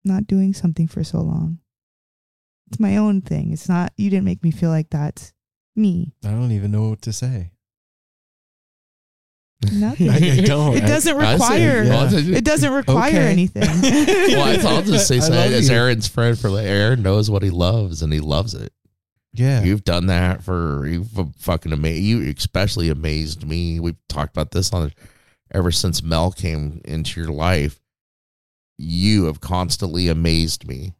[0.04, 1.58] not doing something for so long.
[2.68, 3.52] It's my own thing.
[3.52, 3.92] It's not.
[3.96, 5.32] You didn't make me feel like that's
[5.76, 6.14] me.
[6.24, 7.50] I don't even know what to say.
[9.72, 10.08] Nothing.
[10.10, 10.76] I, I don't.
[10.76, 11.82] It doesn't I say- require.
[11.84, 12.36] yeah.
[12.38, 13.30] It doesn't require Okay.
[13.32, 13.62] anything.
[14.32, 15.74] well, I- I'll just say I so, as you.
[15.74, 18.72] Aaron's friend for Aaron knows what he loves and he loves it.
[19.34, 19.62] yeah.
[19.62, 22.02] You've done that for you've fucking amazed.
[22.02, 23.80] You especially amazed me.
[23.80, 24.92] We've talked about this on
[25.52, 27.79] ever since Mel came into your life.
[28.80, 30.94] You have constantly amazed me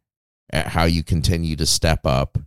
[0.51, 2.37] at how you continue to step up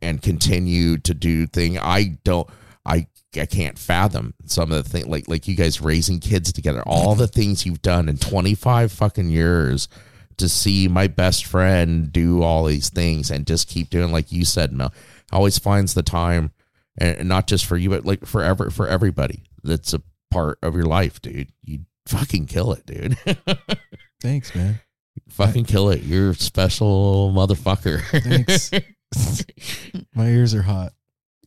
[0.00, 1.78] and continue to do thing.
[1.78, 2.48] I don't.
[2.84, 3.06] I
[3.36, 6.82] I can't fathom some of the things like like you guys raising kids together.
[6.86, 9.88] All the things you've done in twenty five fucking years
[10.38, 14.44] to see my best friend do all these things and just keep doing like you
[14.44, 14.92] said, Mel.
[15.30, 16.52] Always finds the time,
[16.98, 20.86] and not just for you, but like forever for everybody that's a part of your
[20.86, 21.52] life, dude.
[21.62, 23.16] You fucking kill it, dude.
[24.20, 24.80] Thanks, man.
[25.30, 26.02] fucking kill it.
[26.02, 28.00] You're a special motherfucker.
[28.22, 28.70] Thanks.
[30.14, 30.92] My ears are hot.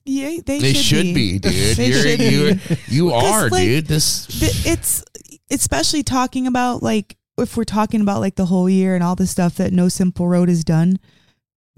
[0.07, 1.51] Yeah, they, They should be, dude.
[1.77, 2.77] They You're, should you be.
[2.87, 3.87] you Because, are, like, dude.
[3.87, 5.03] This Th- it's
[5.49, 9.25] especially talking about like if we're talking about like the whole year and all the
[9.27, 10.99] stuff that No Simple Road has done.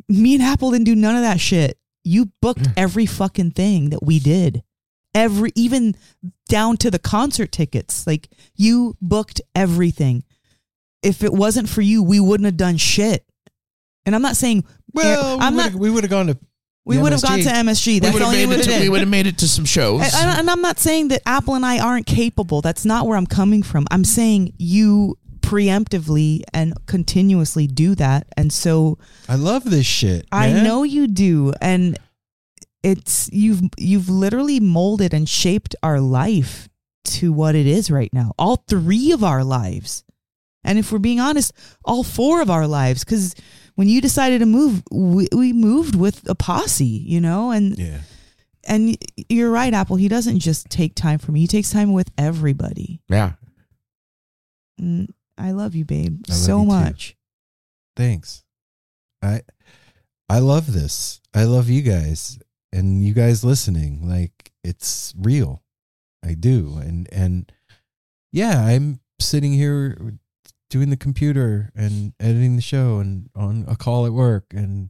[0.10, 1.78] Me and Apple didn't do none of that shit.
[2.04, 4.62] You booked every fucking thing that we did.
[5.18, 5.96] Every even
[6.48, 8.06] down to the concert tickets.
[8.08, 10.24] Like you booked everything.
[11.04, 13.26] If it wasn't for you, we wouldn't have done shit.
[14.06, 16.38] And I'm not saying eh, Well, I'm we not we would have gone to.
[16.86, 18.00] we would have gone to MSG.
[18.02, 18.68] That's would only made it.
[18.68, 20.02] we To, we would have made it to some shows.
[20.02, 22.62] And, and- and I'm not saying that Apple and I aren't capable.
[22.62, 23.86] That's not where I'm coming from.
[23.92, 28.28] I'm saying you preemptively and continuously do that.
[28.38, 28.98] And so
[29.30, 30.26] I love this shit.
[30.32, 31.54] I know you do.
[31.62, 31.98] And
[32.84, 36.70] it's you've you've literally molded and shaped our life
[37.06, 38.34] to what it is right now.
[38.38, 40.04] All three of our lives.
[40.64, 41.54] And if we're being honest,
[41.86, 43.34] all four of our lives cuz
[43.76, 48.02] when you decided to move, we, we moved with a posse, you know, and Yeah.
[48.66, 48.98] and
[49.30, 49.96] you're right, Apple.
[49.96, 51.42] He doesn't just take time for me.
[51.42, 53.00] He takes time with everybody.
[53.10, 53.34] yeah,
[54.82, 55.08] Mm,
[55.38, 56.68] I love you, babe, love so you too.
[56.68, 57.16] much.
[57.96, 58.44] Thanks.
[59.22, 59.42] I
[60.30, 61.22] I love this.
[61.34, 62.38] I love you guys
[62.74, 64.08] and you guys listening.
[64.08, 65.64] Like it's real.
[66.24, 66.78] I do.
[66.82, 67.52] And and
[68.32, 69.98] yeah, I'm sitting here
[70.70, 74.90] doing the computer and editing the show and on a call at work and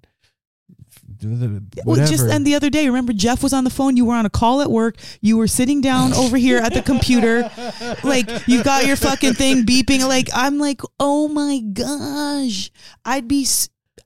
[1.16, 2.10] do Well, whatever.
[2.10, 3.96] just and the other day, remember Jeff was on the phone.
[3.96, 4.98] You were on a call at work.
[5.22, 7.50] You were sitting down over here at the computer,
[8.04, 10.06] like you got your fucking thing beeping.
[10.08, 12.72] Like I'm like, oh my gosh,
[13.06, 13.48] I'd be,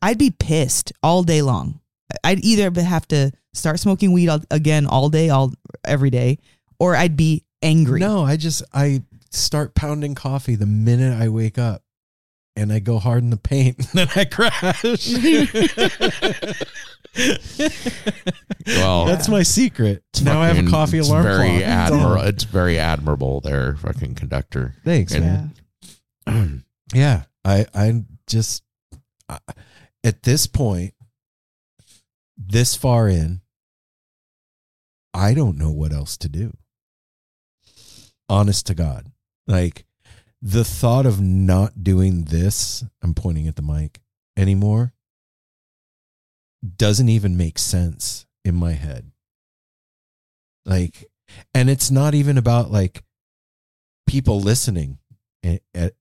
[0.02, 1.80] I'd be pissed all day long.
[2.24, 5.54] I'd either have to start smoking weed all, again all day, all
[5.86, 6.40] every day,
[6.80, 8.00] or I'd be angry.
[8.00, 11.84] No, I just I start pounding coffee the minute I wake up.
[12.58, 14.84] And I go hard in the paint, and then I crash.
[18.68, 20.04] well, That's my secret.
[20.14, 21.62] it's now I have a fucking- coffee it's alarm Very clock.
[21.64, 22.22] admirable.
[22.24, 24.76] It's very admirable there, fucking conductor.
[24.84, 25.54] Thanks, And-
[26.28, 26.64] man.
[26.94, 28.64] Yeah, I I just
[29.30, 29.40] I,
[30.04, 30.94] at this point,
[32.38, 33.40] this far in,
[35.14, 36.56] I don't know what else to do.
[38.30, 39.12] Honest to God,
[39.46, 39.86] like
[40.42, 44.00] the thought of not doing this, I'm pointing at the mic
[44.38, 44.94] anymore,
[46.78, 49.12] doesn't even make sense in my head.
[50.66, 51.06] Like,
[51.54, 53.04] and it's not even about like
[54.08, 55.00] people listening
[55.44, 55.94] at, at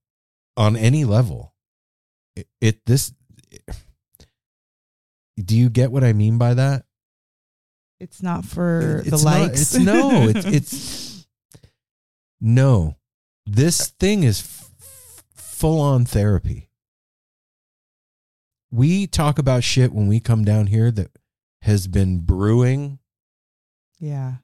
[0.56, 1.54] on any level.
[2.36, 3.12] It, it this.
[5.42, 6.84] Do you get what I mean by that?
[8.00, 9.60] It's not for the It's not- likes.
[9.60, 10.28] it's no.
[10.28, 11.26] It's it's
[12.40, 12.96] no.
[13.46, 14.72] This thing is f-
[15.34, 16.68] full on therapy.
[18.70, 21.10] We talk about shit when we come down here that
[21.62, 23.00] has been brewing
[23.98, 24.34] yeah.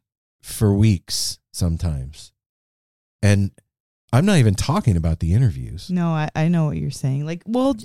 [0.42, 2.32] for weeks sometimes.
[3.22, 3.52] And
[4.12, 5.90] I'm not even talking about the interviews.
[5.90, 7.24] No, I, I know what you're saying.
[7.24, 7.76] Like, well,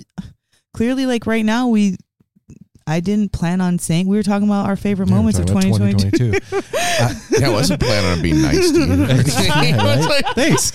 [0.74, 1.96] clearly, like right now, we,
[2.86, 5.74] I didn't plan on saying we were talking about our favorite Yeah, moments of talking
[5.74, 6.32] about 2022.
[6.40, 7.38] 2022.
[7.40, 8.84] Yeah, I wasn't planning on being nice to you.
[9.62, 10.00] Yeah, right?
[10.08, 10.72] like- Thanks.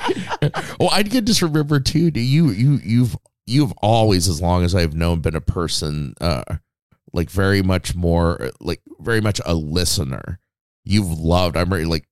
[0.79, 2.11] well, I can just remember too.
[2.11, 6.43] Do you you you've you've always, as long as I've known, been a person uh
[7.13, 10.39] like very much more like very much a listener.
[10.83, 11.55] You've loved.
[11.57, 12.07] I'm very like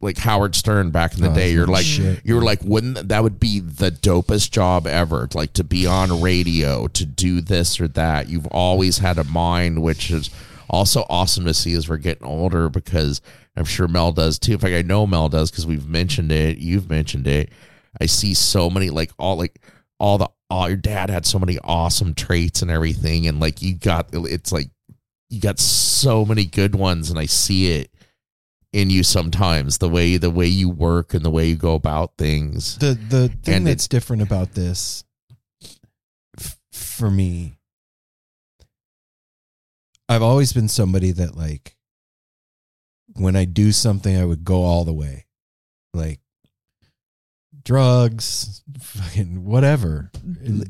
[0.00, 1.52] like Howard Stern back in the Oh, day.
[1.52, 2.20] You're like shit.
[2.24, 5.28] you're like, wouldn't that would be the dopest job ever?
[5.34, 8.28] Like to be on radio, to do this or that.
[8.28, 10.30] You've always had a mind, which is
[10.70, 13.20] also awesome to see as we're getting older because
[13.56, 14.52] I'm sure Mel does too.
[14.52, 16.58] In fact, I know Mel does because we've mentioned it.
[16.58, 17.50] You've mentioned it.
[18.00, 19.60] I see so many like all like
[19.98, 23.74] all the all your dad had so many awesome traits and everything, and like you
[23.74, 24.68] got it's like
[25.28, 27.90] you got so many good ones, and I see it
[28.72, 32.16] in you sometimes the way the way you work and the way you go about
[32.18, 32.76] things.
[32.78, 35.04] the the thing And that's different about this
[36.38, 37.58] f- for me
[40.08, 41.76] i've always been somebody that like
[43.14, 45.24] when i do something i would go all the way
[45.94, 46.20] like
[47.64, 50.10] drugs fucking whatever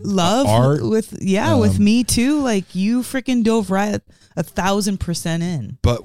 [0.01, 2.41] Love art with yeah, with um, me too.
[2.41, 4.01] Like you freaking dove right
[4.37, 5.77] a thousand percent in.
[5.83, 6.01] but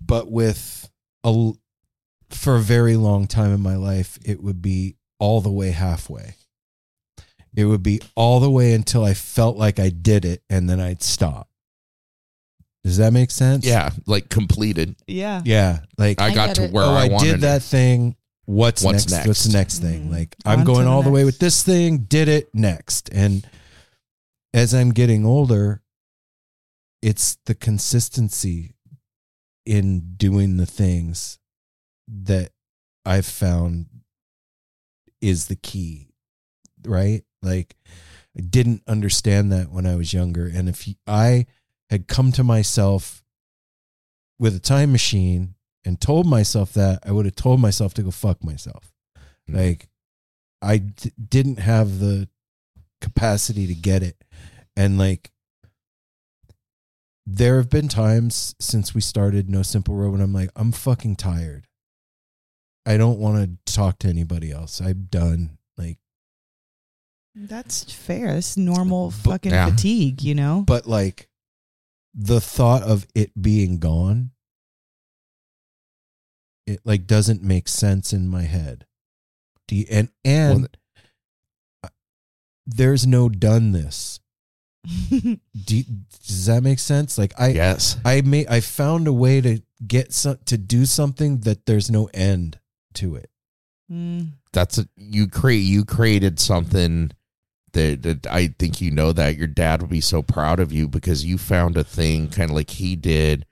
[0.00, 0.88] but with
[1.26, 1.58] a l-
[2.30, 6.34] for a very long time in my life it would be all the way halfway
[7.56, 10.78] it would be all the way until I felt like I did it and then
[10.78, 11.48] I'd stop.
[12.84, 13.66] Does that make sense?
[13.66, 14.94] Yeah, like completed.
[15.08, 15.42] Yeah.
[15.44, 15.80] Yeah.
[15.98, 16.72] Like I, I got to it.
[16.72, 18.14] where oh, I, I, wanted did that thing.
[18.44, 19.26] What's, What's next?
[19.26, 20.08] What's the next thing?
[20.08, 20.12] Mm.
[20.12, 23.08] Like I'm On going the all the way with this thing, did it next.
[23.12, 23.44] And
[24.54, 25.82] as I'm getting older,
[27.02, 28.75] it's the consistency
[29.66, 31.38] in doing the things
[32.08, 32.50] that
[33.04, 33.86] I've found
[35.20, 36.08] is the key,
[36.86, 37.22] right?
[37.42, 37.76] Like
[38.36, 40.46] I didn't understand that when I was younger.
[40.46, 41.46] And if I
[41.90, 43.24] had come to myself
[44.38, 45.54] with a time machine
[45.84, 48.92] and told myself that, I would have told myself to go fuck myself.
[49.48, 49.54] Mhm.
[49.56, 49.88] Like
[50.62, 52.28] I d- didn't have the
[53.00, 54.22] capacity to get it.
[54.76, 55.32] And like
[57.26, 61.16] there have been times since we started No Simple Road when I'm like, I'm fucking
[61.16, 61.66] tired.
[62.86, 64.80] I don't want to talk to anybody else.
[64.80, 65.58] I'm done.
[65.76, 65.98] Like,
[67.34, 68.34] That's fair.
[68.34, 69.70] That's normal But- fucking yeah.
[69.70, 70.62] fatigue, you know?
[70.66, 71.28] but like
[72.14, 74.30] the thought of it being gone,
[76.66, 78.86] it like doesn't make sense in my head.
[79.68, 80.68] Do you, and and
[81.82, 81.90] Well,
[82.66, 84.20] there's no done this.
[85.10, 85.82] Do
[86.26, 87.18] does that make sense?
[87.18, 87.96] Like I yes.
[88.04, 92.08] I may I found a way to get some to do something that there's no
[92.14, 92.58] end
[92.94, 93.30] to it.
[93.90, 94.32] Mm.
[94.52, 95.58] That's a, you create.
[95.60, 97.10] You created something
[97.72, 100.88] that, that I think you know that your dad would be so proud of you
[100.88, 103.46] because you found a thing kind of like he did.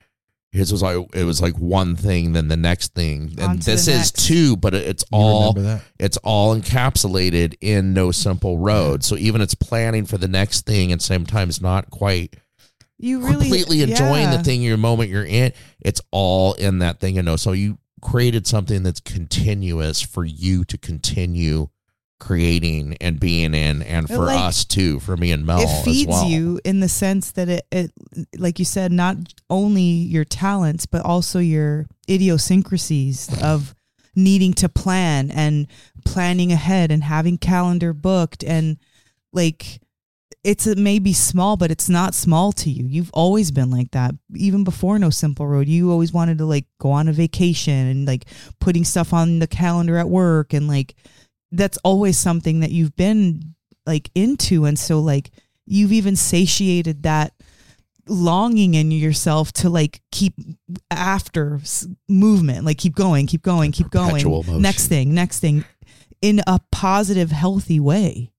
[0.54, 3.64] His was like it was like one thing, then the next thing, On and to
[3.66, 4.26] the this is next.
[4.26, 5.82] two, but it's all remember that?
[5.98, 9.02] it's all encapsulated in no simple road.
[9.04, 12.36] So even it's planning for the next thing and sometimes not quite
[12.98, 14.36] You really completely enjoying yeah.
[14.36, 15.52] the thing your moment you're in.
[15.80, 20.64] It's all in that thing you know So you created something that's continuous for you
[20.66, 21.68] to continue
[22.20, 26.08] creating and being in and for like- us too, for me and Mel it feeds
[26.08, 26.24] well.
[26.26, 27.92] you in the sense that it, it
[28.38, 29.16] like you said not
[29.50, 33.74] only your talents but also your idiosyncrasies of
[34.16, 35.66] needing to plan and
[36.04, 38.44] planning ahead and having calendar booked.
[38.44, 38.78] And
[39.32, 39.80] like
[40.42, 42.86] it's it may be small but it's not small to you.
[42.86, 44.14] You've always been like that.
[44.34, 48.06] Even before no simple road you always wanted to like go on a vacation and
[48.06, 48.26] like
[48.60, 50.94] putting stuff on the calendar at work and like
[51.56, 53.54] that's always something that you've been
[53.86, 54.64] like into.
[54.64, 55.30] And so like
[55.66, 57.32] you've even satiated that
[58.06, 60.34] longing in yourself to like keep
[60.90, 61.58] after
[62.06, 64.22] movement like keep going keep going keep going.
[64.22, 64.60] motion.
[64.60, 65.64] next thing next thing.
[66.20, 68.30] In a positive healthy way.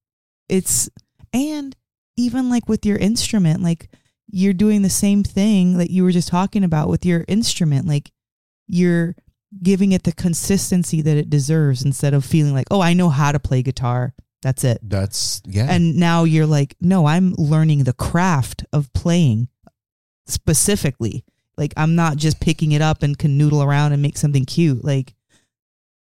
[0.48, 0.90] It's
[1.34, 1.76] and
[2.16, 3.90] even like with your instrument like
[4.28, 7.88] you're doing the same thing that you were just talking about with your instrument.
[7.88, 8.12] Like
[8.68, 9.16] you're
[9.64, 13.32] giving it the consistency that it deserves instead of feeling like oh i know how
[13.32, 15.68] to play guitar that's it That's yeah.
[15.70, 19.48] and now you're like no i'm learning the craft of playing
[20.28, 21.24] specifically
[21.58, 24.84] like i'm not just picking it up and can noodle around and make something cute
[24.84, 25.14] like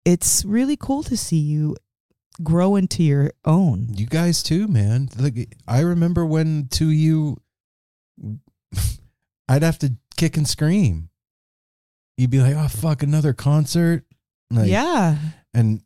[0.05, 1.75] it's really cool to see you
[2.43, 5.09] grow into your own You guys too, man.
[5.17, 7.37] Like I remember when to you,
[9.47, 11.09] I'd have to kick and scream.
[12.18, 14.03] You'd be like, "Oh fuck, another concert!"
[14.51, 15.18] Like, yeah
[15.55, 15.82] and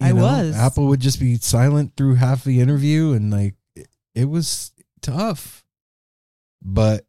[0.00, 0.56] I know, was.
[0.56, 5.64] Apple would just be silent through half the interview, and like it, it was tough.
[6.60, 7.06] But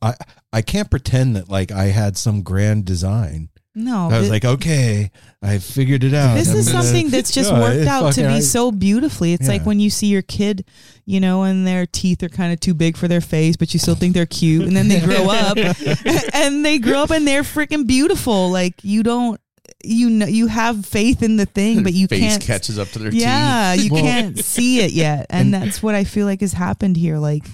[0.00, 0.14] I
[0.52, 3.48] I can't pretend that like I had some grand design.
[3.74, 5.10] No I was thi- like, okay,
[5.42, 6.34] I figured it out.
[6.34, 9.32] this I'm is gonna- something that's just Yeah, worked out to be I- so beautifully.
[9.32, 10.64] It's like when you see your kid,
[11.06, 13.78] you know, and their teeth are kind of too big for their face, but you
[13.80, 15.56] still think they're cute, and then they grow up,
[16.34, 18.50] and they grow up and they're freaking beautiful.
[18.50, 19.40] Like you don't,
[19.84, 22.42] you know, you have faith in the thing, but you face can't.
[22.42, 23.22] catches up to their teeth.
[23.22, 23.84] yeah, teeth.
[23.84, 27.18] you Well- can't see it yet, and that's what I feel like has happened here.
[27.18, 27.44] Like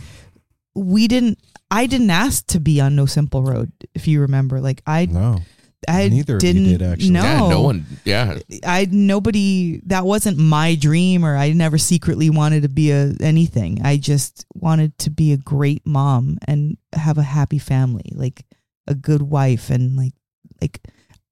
[0.74, 1.38] we didn't.
[1.70, 4.60] I didn't ask to be on No Simple Road, if you remember.
[4.60, 5.40] Like I, No,
[5.89, 6.64] I Neither didn't.
[6.64, 7.11] did, actually.
[7.11, 7.87] No, Yeah, no one.
[8.05, 13.12] Yeah, I nobody that wasn't my dream or I never secretly wanted to be a
[13.20, 13.81] anything.
[13.85, 18.45] I just wanted to be a great mom and have a happy family, like
[18.87, 20.14] a good wife and like
[20.61, 20.81] like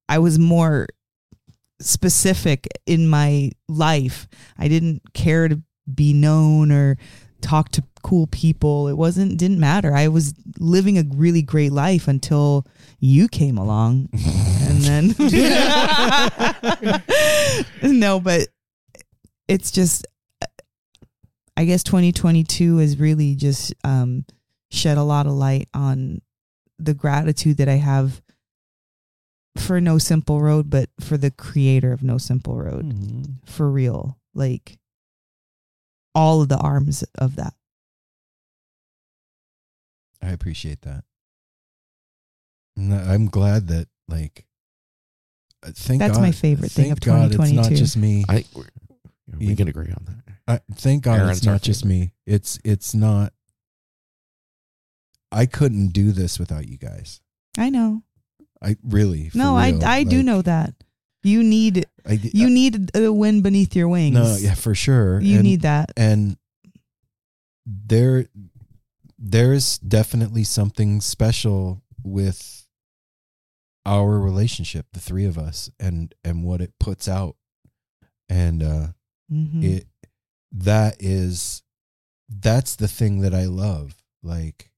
[0.08, 0.86] I was more
[1.80, 4.28] specific in my life.
[4.58, 6.96] I didn't care to be known or
[7.44, 8.88] talk to cool people.
[8.88, 9.94] It wasn't didn't matter.
[9.94, 12.66] I was living a really great life until
[12.98, 14.08] you came along.
[14.12, 15.14] and then
[18.00, 18.48] No, but
[19.46, 20.06] it's just
[21.56, 24.24] I guess 2022 has really just um
[24.70, 26.22] shed a lot of light on
[26.78, 28.22] the gratitude that I have
[29.56, 32.92] for No Simple Road, but for the creator of No Simple Road.
[33.46, 34.18] For real.
[34.34, 34.78] Like
[36.14, 37.54] all of the arms of that.
[40.22, 41.04] I appreciate that.
[42.76, 44.46] And I- I'm glad that like.
[45.62, 48.24] uh, Thank That's God, my favorite thing thank of God It's not just me.
[48.28, 50.34] I think we're, You- can agree on that.
[50.46, 51.98] I, thank God Aaron's it's not just favorite.
[52.00, 52.12] me.
[52.26, 53.32] It's it's not.
[55.32, 57.20] I couldn't do this without you guys.
[57.56, 58.02] I know.
[58.62, 59.30] I really.
[59.34, 60.74] No, I real, I do like, know that.
[61.24, 64.14] You need I, you need a wind beneath your wings.
[64.14, 65.20] no, yeah, for sure.
[65.20, 65.90] You And- need that.
[65.96, 66.36] and
[67.66, 68.26] there
[69.18, 72.66] there's definitely something special with
[73.86, 77.36] our relationship the three of us and and what it puts out
[78.28, 78.88] and uh
[79.32, 79.64] Mhm.
[79.64, 79.86] it
[80.52, 81.62] that is
[82.28, 84.70] that's the thing that I love like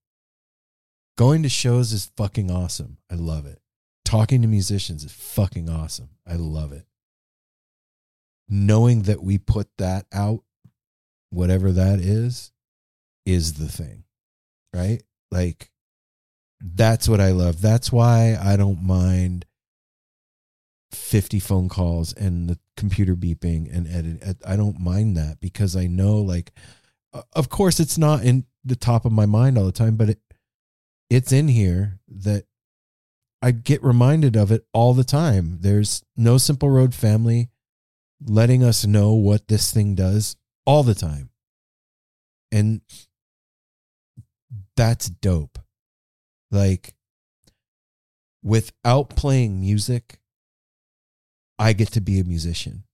[1.18, 3.61] going to shows is fucking awesome I love it
[4.07, 6.11] talking to musicians is fucking awesome.
[6.26, 6.86] I love it.
[8.48, 10.42] Knowing that we put that out
[11.30, 12.52] whatever that is
[13.26, 14.04] is the thing
[14.76, 15.02] right?
[15.30, 15.70] Like
[16.61, 17.61] that's what I love.
[17.61, 19.46] That's why I don't mind
[20.92, 25.86] 50 phone calls and the computer beeping and edit I don't mind that because I
[25.88, 26.52] know like
[27.32, 30.20] of course it's not in the top of my mind all the time but it
[31.11, 32.44] it's in here that
[33.43, 37.51] I get reminded of it all the time there's no simple road family
[38.24, 41.30] letting us know what this thing does all the time
[42.51, 42.80] and
[44.76, 45.59] that's dope
[46.51, 46.95] like
[48.43, 50.20] without playing music
[51.59, 52.84] I get to be a musician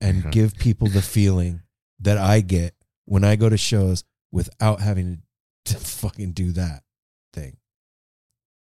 [0.00, 0.32] and Mhm.
[0.32, 1.62] give people the feeling
[1.98, 5.22] that I get when I go to shows without having
[5.64, 6.84] to, to fucking do that
[7.32, 7.56] thing.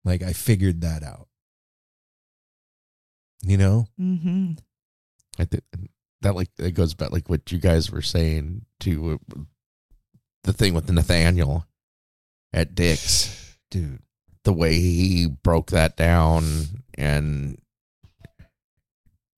[0.05, 1.28] Like I figured that out.
[3.42, 3.86] You know?
[3.98, 4.59] Mhm.
[5.38, 5.62] I think
[6.22, 9.40] that like it goes back like what you guys were saying to uh,
[10.44, 11.66] the thing with Nathaniel
[12.53, 14.01] at Dick's, Dude.
[14.44, 16.64] the way he broke that down
[16.98, 17.59] and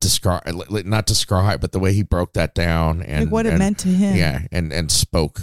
[0.01, 0.43] describe
[0.85, 3.79] not describe, but the way he broke that down and like what it and- meant
[3.81, 4.17] to him.
[4.17, 5.41] yeah, and and spoke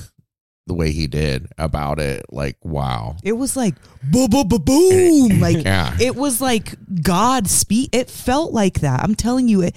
[0.69, 5.39] the way he did about it, like wow, It was like boom, boom, boom, boom.
[5.41, 7.89] Like yeah, it was like God speak.
[7.91, 9.03] It felt like that.
[9.03, 9.75] I'm telling you, it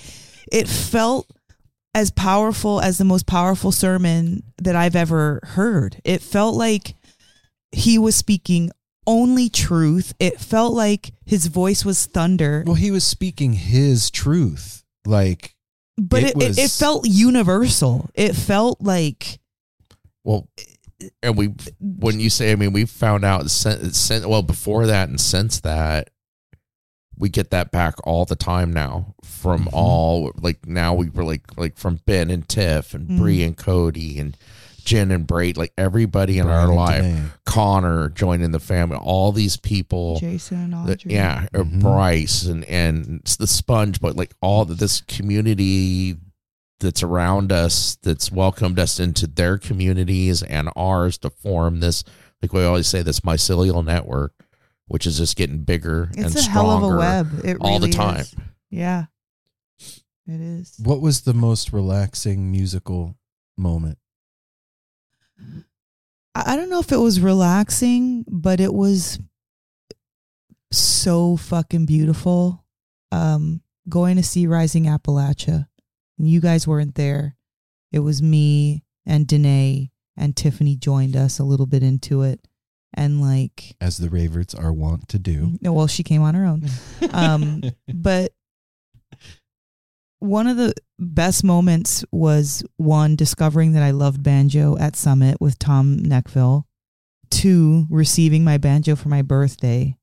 [0.53, 1.27] it felt
[1.95, 6.01] as powerful as the most powerful sermon that I've ever heard.
[6.05, 6.95] It felt like
[7.73, 8.71] he was speaking
[9.07, 10.15] only truth.
[10.19, 14.85] It felt like his voice was thunder, Well, he was speaking his truth.
[15.07, 15.55] Like
[15.97, 18.11] but it it, it, it felt universal.
[18.15, 19.39] It felt like
[20.25, 20.49] well.
[21.23, 25.09] And we, when you say, I mean, we found out, since, since, well, before that
[25.09, 26.11] and since that,
[27.19, 29.71] we get that back all the time now from Mhm.
[29.73, 33.19] all like now we were like like from Ben and Tiff and Mm.
[33.19, 34.37] Bree and Cody and
[34.85, 37.39] Jen and Braid like everybody in Brian our life.
[37.45, 41.13] Connor joining the family all these people Jason and that- Audrey.
[41.15, 41.81] yeah uh, Mhm.
[41.81, 46.17] Bryce and and the sponge but like all the, this community
[46.83, 52.05] that's around us that's welcomed us into their communities and ours to form this
[52.43, 54.35] like we always say this mycelial network
[54.93, 57.41] which is just getting bigger It's and a hell of a web.
[57.45, 58.21] It all the time.
[58.21, 58.35] is.
[58.69, 59.07] Yeah,
[60.27, 60.75] it is.
[60.83, 63.17] What was the most relaxing musical
[63.57, 63.97] moment?
[66.35, 69.19] I I don't know if it was relaxing, but it was
[70.71, 72.63] so fucking beautiful.
[73.11, 75.69] Um, going to see Rising Appalachia.
[76.19, 77.37] You guys weren't there.
[77.91, 82.47] It was me and Danae and Tiffany joined us a little bit into it.
[82.95, 85.59] And like, As the Raverts are wont to do.
[85.63, 86.65] no, well, she came on her own.
[87.13, 87.63] Um,
[87.93, 88.33] but
[90.21, 95.59] one of the best moments was one discovering that I loved banjo at Summit with
[95.59, 96.65] Tom Nechville.
[97.31, 99.97] Two, receiving my banjo for my birthday,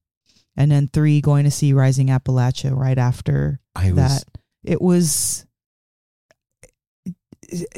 [0.57, 4.23] and then three, going to see Rising Appalachia right after I was that.
[4.63, 5.45] It was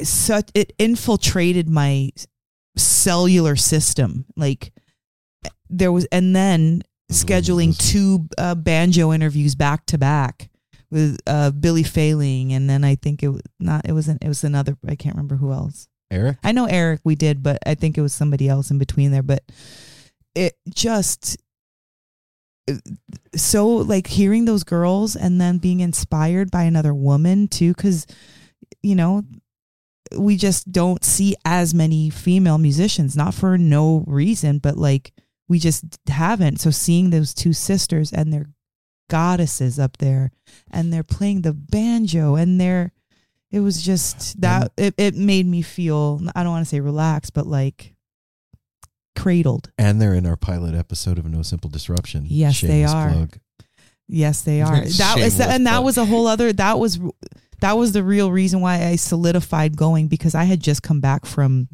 [0.02, 2.10] such it infiltrated my
[2.76, 4.26] cellular system.
[4.36, 4.72] Like
[5.68, 10.48] there was, and then scheduling two uh, banjo interviews back to back
[10.90, 13.86] with uh, Billy Failing, and then I think it was not.
[13.86, 14.76] It was an, it was another.
[14.86, 15.88] I can't remember who else.
[16.10, 16.38] Eric.
[16.44, 19.22] I know Eric we did, but I think it was somebody else in between there.
[19.22, 19.42] But
[20.34, 21.38] it just
[23.34, 28.06] so like hearing those girls and then being inspired by another woman too, because
[28.82, 29.22] you know
[30.18, 35.12] we just don't see as many female musicians, not for no reason, but like
[35.48, 36.60] we just haven't.
[36.60, 38.46] So seeing those two sisters and their
[39.10, 40.30] goddesses up there
[40.70, 42.92] and they're playing the banjo and they're
[43.50, 47.34] it was just that it, it made me feel I don't want to say relaxed,
[47.34, 47.94] but like
[49.14, 49.70] cradled.
[49.76, 52.24] And they're in our pilot episode of No Simple Disruption.
[52.26, 53.10] Yes, they are.
[53.10, 53.36] plug.
[54.08, 54.80] Yes, they are.
[54.80, 55.84] that was and that plug.
[55.84, 56.98] was a whole other that was
[57.62, 61.24] that was the real reason why I solidified going because I had just come back
[61.24, 61.68] from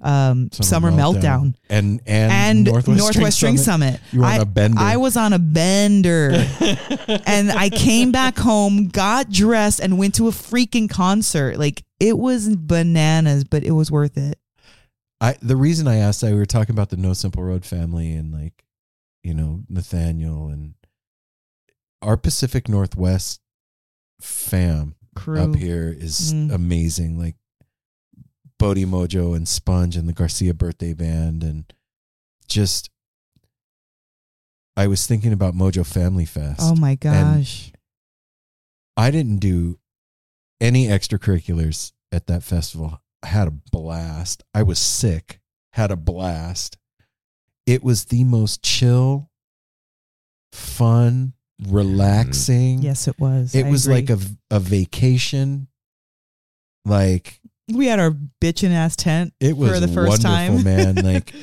[0.00, 4.00] um, Summer, Meltdown, and and, and Northwest, Northwest, String Summit.
[4.12, 4.78] You were on I, a bender.
[4.78, 6.30] I was on a bender,
[7.26, 11.56] and I came back home, got dressed, and went to a freaking concert.
[11.56, 14.38] Like it was bananas, but it was worth it.
[15.20, 18.12] I the reason I asked that we were talking about the No Simple Road family
[18.12, 18.64] and like,
[19.22, 20.74] you know, Nathaniel and
[22.02, 23.40] our Pacific Northwest
[24.20, 25.40] fam Crew.
[25.40, 26.52] up here is Mm.
[26.52, 27.18] amazing.
[27.18, 27.36] Like
[28.58, 31.72] Bodie Mojo and Sponge and the Garcia birthday band and
[32.48, 32.90] just
[34.76, 36.60] I was thinking about Mojo Family Fest.
[36.62, 37.72] Oh my gosh!
[38.96, 39.78] I didn't do
[40.60, 43.00] any extracurriculars at that festival.
[43.22, 44.44] I had a blast.
[44.54, 45.40] I was sick,
[45.72, 46.76] had a blast.
[47.66, 49.30] It was the most chill,
[50.52, 51.34] fun,
[51.66, 52.82] relaxing.
[52.82, 53.54] yes, it was.
[53.54, 54.00] It I was agree.
[54.02, 54.18] like a
[54.50, 55.68] a vacation.
[56.84, 57.40] Like
[57.72, 60.64] we had our bitchin' ass tent it was for the first wonderful, time.
[60.64, 60.94] man.
[61.04, 61.34] Like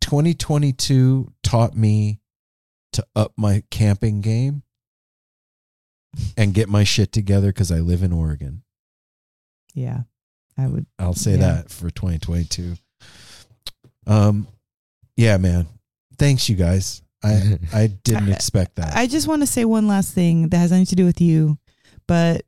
[0.00, 2.20] 2022 taught me
[2.92, 4.62] to up my camping game
[6.36, 8.62] and get my shit together because I live in Oregon.
[9.74, 10.02] yeah,
[10.56, 10.86] I would.
[10.98, 11.38] I'll say Yeah.
[11.54, 12.76] that for 2022.
[14.06, 14.48] Um,
[15.16, 15.66] yeah, man.
[16.16, 17.02] Thanks, you guys.
[17.22, 18.96] I I didn't expect that.
[18.96, 21.58] I just want to say one last thing that has nothing to do with you,
[22.06, 22.44] but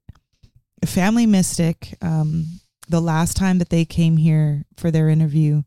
[0.85, 2.47] Family Mystic, um,
[2.89, 5.63] the last time that they came here for their interview,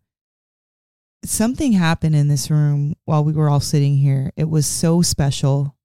[1.24, 4.32] something happened in this room while we were all sitting here.
[4.36, 5.76] It was so special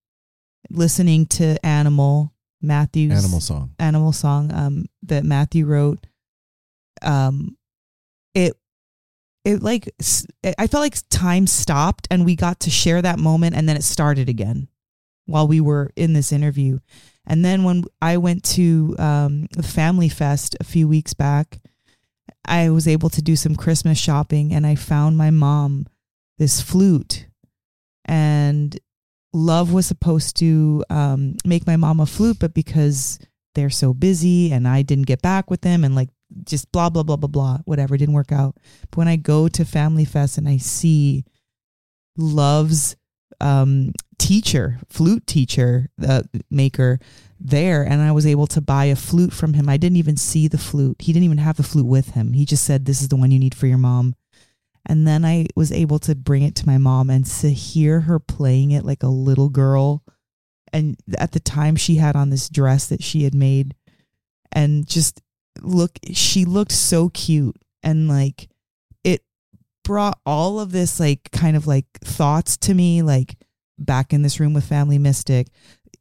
[0.71, 3.75] listening to Animal, Matthew's Animal song.
[3.79, 6.07] animal song um that Matthew wrote
[7.03, 7.57] um
[8.35, 8.55] it
[9.49, 9.89] it like
[10.59, 13.85] I felt like time stopped and we got to share that moment and then it
[13.85, 14.69] started again
[15.27, 16.79] while we were in this interview.
[17.27, 21.61] And then when I went to um the Family Fest a few weeks back
[22.45, 25.87] I was able to do some Christmas shopping and I found my mom
[26.39, 27.27] this flute
[28.07, 28.79] and
[29.33, 33.19] love was supposed to um, make my mom a flute, but because
[33.55, 36.09] they're so busy and I didn't get back with them and like
[36.45, 38.57] just blah blah blah blah blah whatever didn't work out.
[38.91, 41.25] But when I go to Family Fest and I see
[42.17, 42.97] Love's
[43.41, 46.99] um, teacher, flute teacher, uh, maker
[47.41, 49.69] there, and I was able to buy a flute from him.
[49.69, 50.97] I didn't even see the flute.
[51.01, 52.33] He didn't even have the flute with him.
[52.33, 54.15] He just said, "This is the one you need for your mom."
[54.87, 58.19] And then I was able to bring it to my mom and to hear her
[58.19, 60.03] playing it like a little girl.
[60.73, 63.75] And at the time, she had on this dress that she had made.
[64.51, 65.21] And just
[65.63, 67.57] look, she looked so cute.
[67.83, 68.49] And like,
[69.05, 69.23] it
[69.85, 73.37] brought all of this, like, kind of like thoughts to me, like
[73.79, 75.49] back in this room with Family Mystic,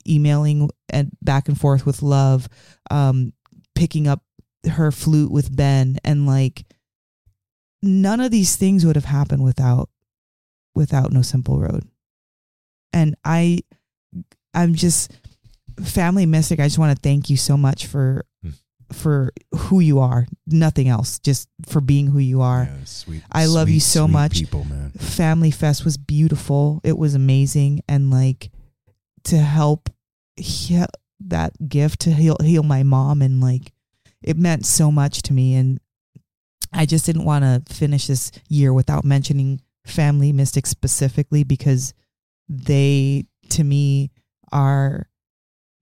[0.07, 2.47] emailing and back and forth with Love,
[2.89, 3.33] um,
[3.75, 4.23] picking up
[4.71, 5.97] her flute with Ben.
[6.03, 6.65] And like,
[7.81, 9.89] none of these things would have happened without
[10.75, 11.83] without no simple road
[12.93, 13.59] and i
[14.53, 15.11] i'm just
[15.83, 18.25] family mystic i just want to thank you so much for.
[18.91, 23.23] For who you are nothing else just for being who you are Yeah, sweet.
[23.31, 24.33] I love sweet, you so much.
[24.39, 24.91] people, man.
[24.91, 28.49] family fest was beautiful it was amazing and like
[29.25, 29.89] to help
[30.37, 30.85] heal
[31.19, 33.73] that gift to heal heal my mom and like
[34.21, 35.79] it meant so much to me and
[36.73, 41.93] I just didn't want to finish this year without mentioning Family Mystic specifically because
[42.49, 44.11] they to me
[44.51, 45.07] are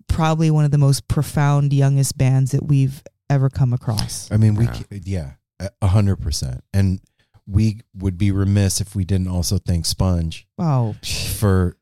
[0.07, 4.31] probably one of the most profound youngest bands that we've ever come across.
[4.31, 4.81] I mean, we Yeah.
[5.03, 6.99] yeah, a- a hundred percent, and
[7.47, 10.95] we would be remiss if we didn't also thank Sponge Wow,
[11.37, 11.77] for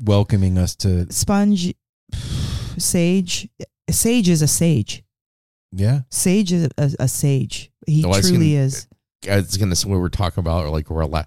[0.00, 1.74] welcoming us to Sponge
[2.78, 3.48] Sage
[3.90, 5.02] Sage is a sage.
[5.72, 6.02] yeah.
[6.10, 7.70] Sage is a, a sage.
[7.86, 8.86] He No, I truly gonna- is.
[9.28, 11.26] I was gonna say we were talking about or like rela-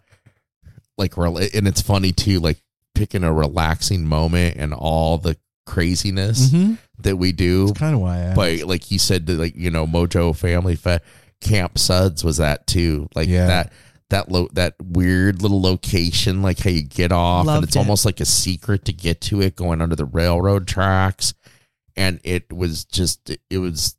[0.98, 2.62] like rela- and it's funny too, like
[2.96, 6.74] picking a relaxing moment and all the craziness Mm-hmm.
[7.04, 7.68] that we do.
[7.68, 8.36] That's kind of why I asked.
[8.36, 11.00] But like you said, that like you know, Mojo Family Fe-
[11.42, 13.08] Camp Suds was that too.
[13.16, 13.48] Like Yeah.
[13.48, 13.74] that
[14.10, 17.80] that lo- that weird little location, like how you get off, Loved and it's it.
[17.80, 21.34] almost like a secret to get to it, going under the railroad tracks.
[21.96, 23.96] And it was just, it was,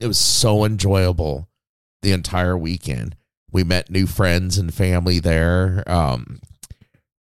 [0.00, 1.48] it was so enjoyable
[2.02, 3.16] the entire weekend.
[3.52, 5.82] We met new friends and family there.
[5.86, 6.40] Um,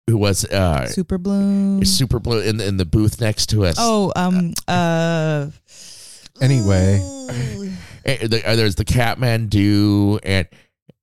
[0.08, 1.84] who was uh Super Bloom.
[1.86, 3.76] super blue in in the booth next to us?
[3.80, 5.48] Oh, um, uh,
[6.42, 7.00] Anyway,
[8.06, 10.48] Eh, the- uh, there's the Catmandu and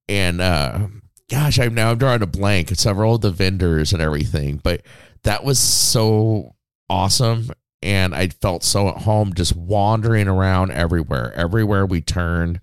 [0.09, 0.87] and uh
[1.29, 2.71] gosh, I'm now I'm drawing a blank.
[2.75, 4.83] Several of the vendors and everything, but
[5.25, 6.55] that was so
[6.89, 7.51] awesome.
[7.85, 11.33] And I felt so at home just wandering around everywhere.
[11.35, 12.61] Everywhere we turned,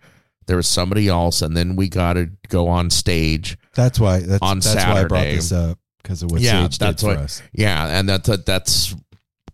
[0.48, 3.58] there was somebody else, and then we got to go on stage.
[3.76, 5.78] that's why that's, On that's why I brought this up
[6.10, 7.44] because of what Yeah, Sage that's did for what- us.
[7.54, 8.96] Yeah, and that's that's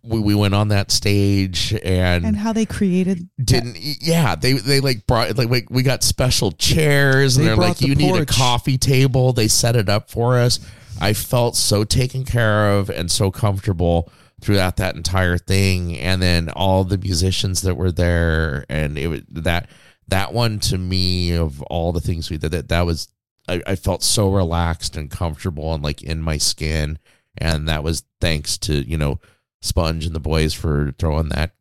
[0.02, 4.78] we, we went on that stage and, and how they created didn't yeah they they
[4.78, 8.14] like brought like we, we got special chairs They and they're like the you need
[8.16, 9.32] a coffee table.
[9.34, 10.60] They set it up for us.
[11.00, 14.10] I felt so taken care of and so comfortable
[14.40, 15.98] throughout that entire thing.
[15.98, 19.68] And then all the musicians that were there and it was that
[20.08, 23.08] that one to me of all the things we did that that was
[23.48, 26.98] I, I felt so relaxed and comfortable and like in my skin
[27.38, 29.20] and that was thanks to you know
[29.62, 31.52] sponge and the boys for throwing that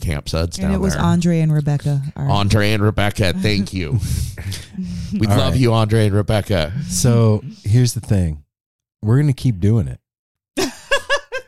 [0.00, 1.02] camp suds down and it was there.
[1.02, 2.02] Andre and Rebecca.
[2.16, 3.98] our- Andre and Rebecca, thank you.
[5.18, 5.60] we All love right.
[5.60, 6.72] you, Andre and Rebecca.
[6.88, 8.42] So here's the thing:
[9.02, 10.00] we're gonna keep doing it.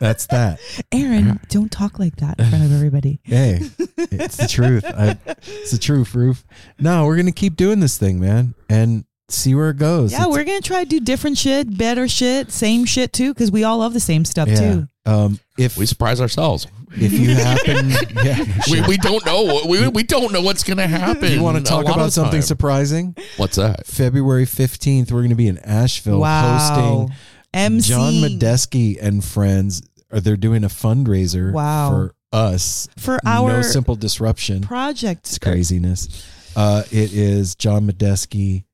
[0.00, 0.60] That's that.
[0.92, 3.20] Aaron, don't talk like that in front of everybody.
[3.24, 3.60] Hey,
[3.96, 4.84] it's the truth.
[4.84, 5.16] I,
[5.46, 6.44] it's the truth, Roof.
[6.78, 10.12] No, we're gonna keep doing this thing, man, and see where it goes.
[10.12, 13.50] Yeah, It's- we're gonna try to do different shit, better shit, same shit too, because
[13.50, 14.54] we all love the same stuff yeah.
[14.56, 14.88] too.
[15.06, 16.66] Um, if We surprise ourselves.
[16.96, 17.90] if you happen,
[18.24, 19.62] yeah, no We, we don't know.
[19.68, 21.30] We, we don't know what's going to happen.
[21.32, 22.46] you want to talk about something time.
[22.46, 23.16] surprising?
[23.36, 23.86] What's that?
[23.86, 26.58] February fifteenth, we're gonna be in Asheville wow.
[26.58, 27.16] hosting
[27.52, 27.88] MC.
[27.88, 29.82] John Medeski and friends.
[30.10, 31.90] Are they're doing a fundraiser Wow.
[31.90, 32.88] for us?
[32.96, 34.60] for our no simple disruption.
[34.62, 35.26] project.
[35.26, 36.24] It's craziness.
[36.56, 38.64] Uh, it is John Medeski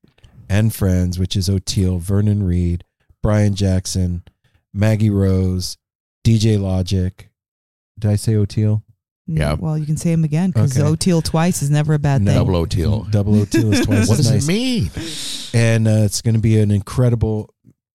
[0.51, 2.83] and friends, which is Oteil, Vernon Reid,
[3.23, 4.23] Brian Jackson,
[4.73, 5.77] Maggie Rose,
[6.25, 7.29] DJ Logic.
[7.97, 8.83] Did I say Oteil?
[9.27, 9.53] Yeah.
[9.57, 10.85] Well, you can say him again because Okay.
[10.89, 12.31] Oteil twice is never a bad No.
[12.31, 12.39] thing.
[12.45, 13.09] Double Oteil.
[13.11, 14.43] Double Oteil is twice What does nice.
[14.43, 14.91] it mean?
[15.53, 17.53] And uh, it's going to be an incredible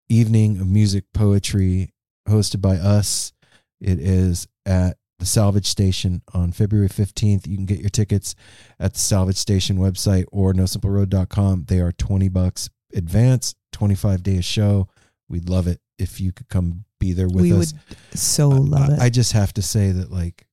[0.09, 1.93] evening of music poetry
[2.27, 3.33] hosted by us.
[3.79, 7.47] It is at the Salvage Station on February 15th.
[7.47, 8.35] You can get your tickets
[8.79, 11.65] at the Salvage Station website or nosimpleroad.com.
[11.67, 14.87] They are 20 bucks advance, 25 day a show.
[15.29, 17.73] We'd love it if you could come be there with we us.
[17.89, 18.99] would so love I, it.
[18.99, 20.47] I just have to say that, like,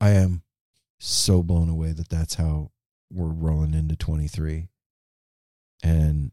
[0.00, 0.42] I am
[1.00, 2.70] so blown away that that's how
[3.12, 4.68] we're rolling into 23.
[5.82, 6.32] And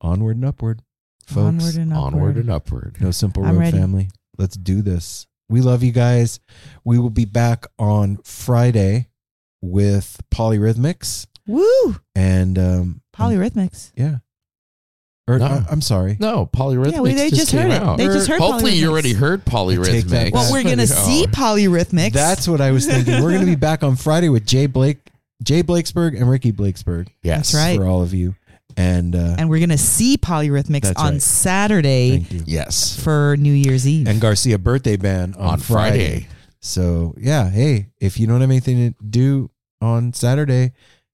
[0.00, 0.82] onward and upward,
[1.26, 1.38] folks.
[1.38, 2.14] Onward and upward.
[2.14, 2.96] Onward and upward.
[3.00, 4.10] no Simple Road family.
[4.36, 5.26] Let's do this.
[5.54, 6.40] We love you guys.
[6.84, 9.06] We will be back on Friday
[9.62, 11.94] with Polyrhythmics Woo!
[12.16, 13.92] and um Polyrhythmics.
[13.94, 14.16] yeah.
[15.28, 15.44] Or No.
[15.46, 16.16] I, am sorry.
[16.18, 16.92] No, polyrhythmics.
[16.92, 17.82] Yeah, we- they just came heard it.
[17.82, 17.98] out.
[17.98, 18.42] They just heard it.
[18.42, 20.32] Hopefully, you already heard polyrhythmics.
[20.32, 22.12] Well, we're gonna see polyrhythmics.
[22.12, 23.22] That's what I was thinking.
[23.22, 24.98] We're going to be back on Friday with Jay Blake,
[25.44, 27.76] Jay Blakesberg, and Ricky Blakesberg Yes, That's right.
[27.78, 28.34] for all of you.
[28.76, 31.22] And uh, and we're gonna see polyrhythmics on right.
[31.22, 32.42] Saturday thank you.
[32.46, 34.08] Yes, for New Year's Eve.
[34.08, 36.26] And Garcia birthday band on, on Friday.
[36.60, 40.72] So yeah, hey, if you don't have anything to do on Saturday,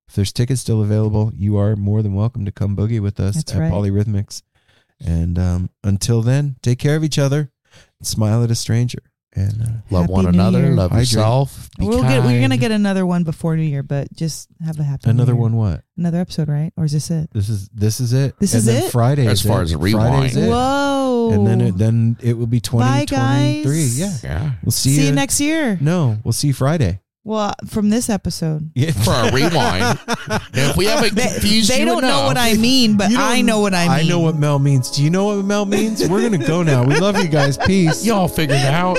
[0.09, 3.37] if there's tickets still available, you are more than welcome to come boogie with us
[3.37, 3.73] That's at right.
[3.73, 4.43] Polyrhythmics.
[5.05, 7.51] And um, until then, take care of each other,
[8.03, 9.03] smile at a stranger,
[9.35, 10.61] and uh, Love Happy one New another.
[10.61, 10.71] Year.
[10.75, 11.13] Love Hydrate.
[11.13, 11.71] yourself.
[11.79, 14.83] Be we'll get, we're gonna get another one before New Year, but just have a
[14.83, 15.03] happy.
[15.07, 15.41] New another Year.
[15.43, 15.57] one.
[15.57, 15.83] What?
[15.97, 16.73] another episode, right?
[16.77, 17.31] Or is this it?
[17.33, 18.39] This is this is it.
[18.41, 18.91] This and is then it?
[18.91, 19.65] Friday, As is far it.
[19.65, 20.33] as a rewind.
[20.33, 20.49] Friday's it.
[20.49, 21.31] Whoa!
[21.33, 23.85] and then it, then it will be twenty twenty three.
[23.85, 25.79] Yeah, Yeah, we'll see, see, you next year.
[25.81, 27.01] No, we'll see you Friday.
[27.23, 28.71] Well, from this episode.
[28.75, 29.99] Yeah, for a rewind.
[30.55, 33.27] if we haven't They, confused they you don't know what I mean, but You don't-
[33.27, 33.91] I know what I mean.
[34.07, 34.91] I know what Mel means.
[34.91, 36.09] Do you know what Mel means?
[36.09, 36.83] We're gonna go now.
[36.83, 37.59] We love you guys.
[37.59, 38.05] Peace.
[38.07, 38.99] y'all figured it out.